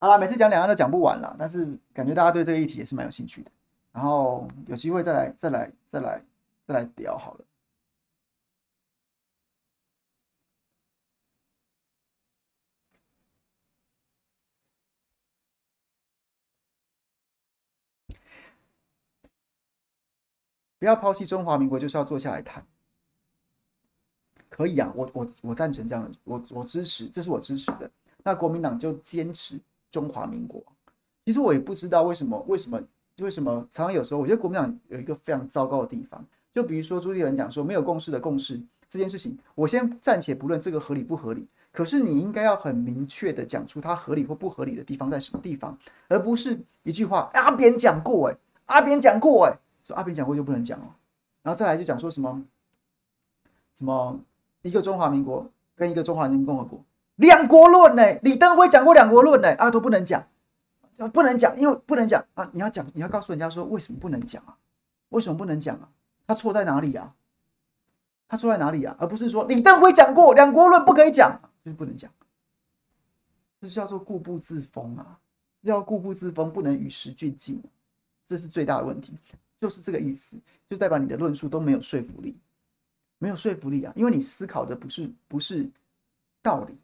[0.01, 3.51] 好了，每次讲两岸都讲不完了，但是感觉大家对这个议题也是蛮有兴趣的。
[3.93, 6.23] 然后有机会再来、再来、再来、
[6.67, 7.45] 再来聊好了。
[20.79, 22.65] 不要抛弃中华民国，就是要坐下来谈。
[24.49, 27.91] 可以啊，我我我赞成这样的，我我支持，这是我支持的。
[28.23, 29.59] 那国民党就坚持。
[29.91, 30.63] 中华民国，
[31.25, 32.79] 其实我也不知道为什么，为什么，
[33.21, 36.23] 为什么常常有时候，我觉得国民党有一个非常糟糕的地方，
[36.53, 48.37] 就比如说朱立伦讲说没有共识的共识这件事情，我先暂且不论这个合理不合理，可是你应该要很明确的讲出它合理或不合理的地方在什么地方，而不是一句话阿扁讲过哎，
[48.67, 49.57] 阿扁讲过哎，
[49.89, 50.93] 说阿扁讲过就不能讲哦，
[51.43, 52.45] 然后再来就讲说什么
[53.75, 54.21] 什么
[54.61, 56.79] 一个中华民国跟一个中华人民共和国。
[57.17, 58.03] 两国论呢？
[58.23, 59.49] 李登辉讲过两国论呢？
[59.55, 60.29] 啊，都不能讲，
[61.11, 62.51] 不能讲，因为不能讲啊！
[62.53, 64.59] 你要讲，你要告诉人家说为什么不能讲啊？
[65.09, 65.89] 为什么不能讲啊？
[66.27, 67.15] 他错在哪里啊？
[68.29, 68.95] 他错在哪里啊？
[69.01, 72.11] 而不是说李登辉讲过两国论不可以讲，就是不能讲，
[73.59, 75.19] 这是叫做固步自封啊！
[75.63, 77.61] 要固步自封，不能与时俱进，
[78.27, 79.17] 这是最大的问题，
[79.59, 82.37] 就是这个意思，就代表你的论述都没有说服力，
[83.19, 83.93] 没有说服力啊！
[83.97, 85.69] 因为你思考的不是不是
[86.43, 86.75] 道理。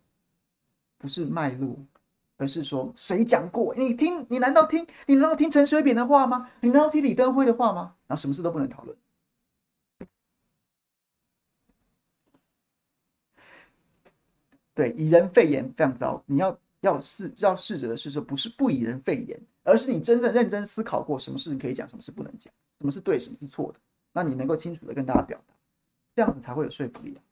[0.96, 1.76] 不是脉络，
[2.38, 3.74] 而是说谁讲过？
[3.74, 4.86] 你听，你难道听？
[5.04, 6.50] 你难道听陈水扁的话吗？
[6.60, 7.94] 你难道听李登辉的话吗？
[8.06, 8.96] 然后什么事都不能讨论。
[14.72, 16.22] 对，以人废言非常糟。
[16.24, 22.50] 你要要试要试着的是说，不是不以人废言，而是你真正认真思考过，什么事情可以讲，什么事不能讲，
[22.84, 23.80] 什么是对，什么是错的。
[24.12, 25.54] 那你能够清楚的跟大家表达，
[26.14, 27.24] 这样子才会有说服力啊。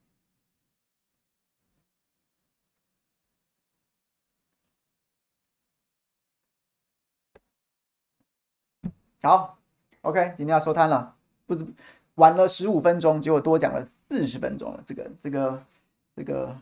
[9.22, 9.58] 好
[10.00, 11.14] ，OK，今天要收摊了，
[11.44, 11.66] 不是
[12.14, 14.82] 晚了十五分钟，结果多讲了四十分钟了。
[14.86, 15.62] 这个，这个，
[16.16, 16.58] 这个，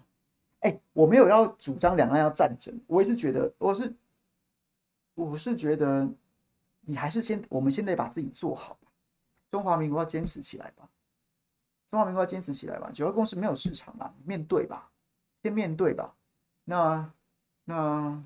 [0.58, 3.94] 哎、我没有要主张两岸要战争，我也是觉得，我是，
[5.14, 6.10] 我是觉得，
[6.90, 8.76] 你还是先，我们先得把自己做好，
[9.50, 10.88] 中华民国要坚持起来吧，
[11.88, 14.90] 中华民国要坚持起来吧，九二共识没有市场啊，面对吧，
[15.42, 16.16] 先面对吧。
[16.64, 17.12] 那，
[17.64, 18.22] 那，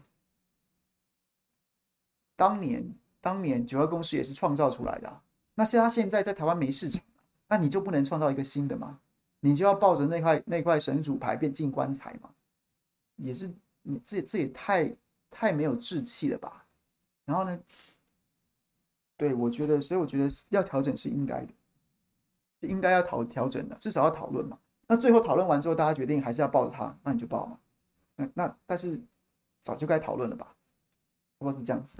[2.37, 2.95] 当年。
[3.25, 5.23] 当年九二共识也是创造出来的，
[5.55, 7.03] 那是他现在在台湾没市场，
[7.49, 9.01] 那你就不能创造一个新的吗？
[9.41, 12.29] 你就要抱着那块那块神主牌变进棺材吗？
[13.17, 13.51] 也是，
[13.81, 14.95] 你这这也太
[15.31, 16.67] 太没有志气了吧？
[17.25, 17.59] 然后呢？
[19.25, 21.55] 对，我觉得，所以我觉得要调整是应该的，
[22.61, 24.59] 是应该要调调整的，至少要讨论嘛。
[24.87, 27.59] 那最后讨论完之后，大家决定还是要抱着他，那你就抱嘛。
[28.17, 29.01] 那那但是
[29.63, 30.55] 早就该讨论了吧？
[31.39, 31.97] 不是这样子。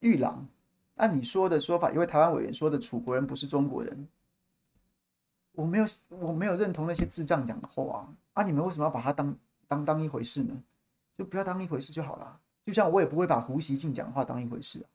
[0.00, 0.46] 玉郎，
[0.96, 4.06] 按你说的说法，因为台湾委员说的楚国人不是中国人，
[5.60, 8.08] 我没有我没有认同那些智障讲的话啊！
[8.32, 9.36] 啊，你们为什么要把它当
[9.68, 10.54] 当当一回事呢？
[11.18, 12.40] 就不要当一回事就好了。
[12.64, 14.88] 就像我也不会把胡锡进讲的话当一回事啊，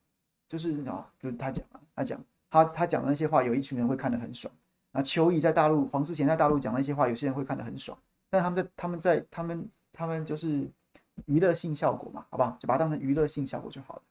[0.48, 2.20] 就是啊，就是他讲啊，他讲
[2.50, 4.52] 他他讲的那些话，有一群人会看得很爽。
[4.90, 7.96] 啊，邱毅在大陆，黄世贤在大陆讲那些话，有些人会看得很爽。
[8.28, 10.68] 但他们在他们在他们他们就是
[11.26, 12.56] 娱乐性效果嘛，好不好？
[12.58, 14.02] 就把它当成娱乐性效果就好了。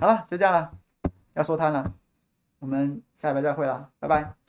[0.00, 0.72] 好了，就这样了，
[1.34, 1.92] 要收摊了，
[2.60, 4.47] 我们下礼拜再会了，拜拜。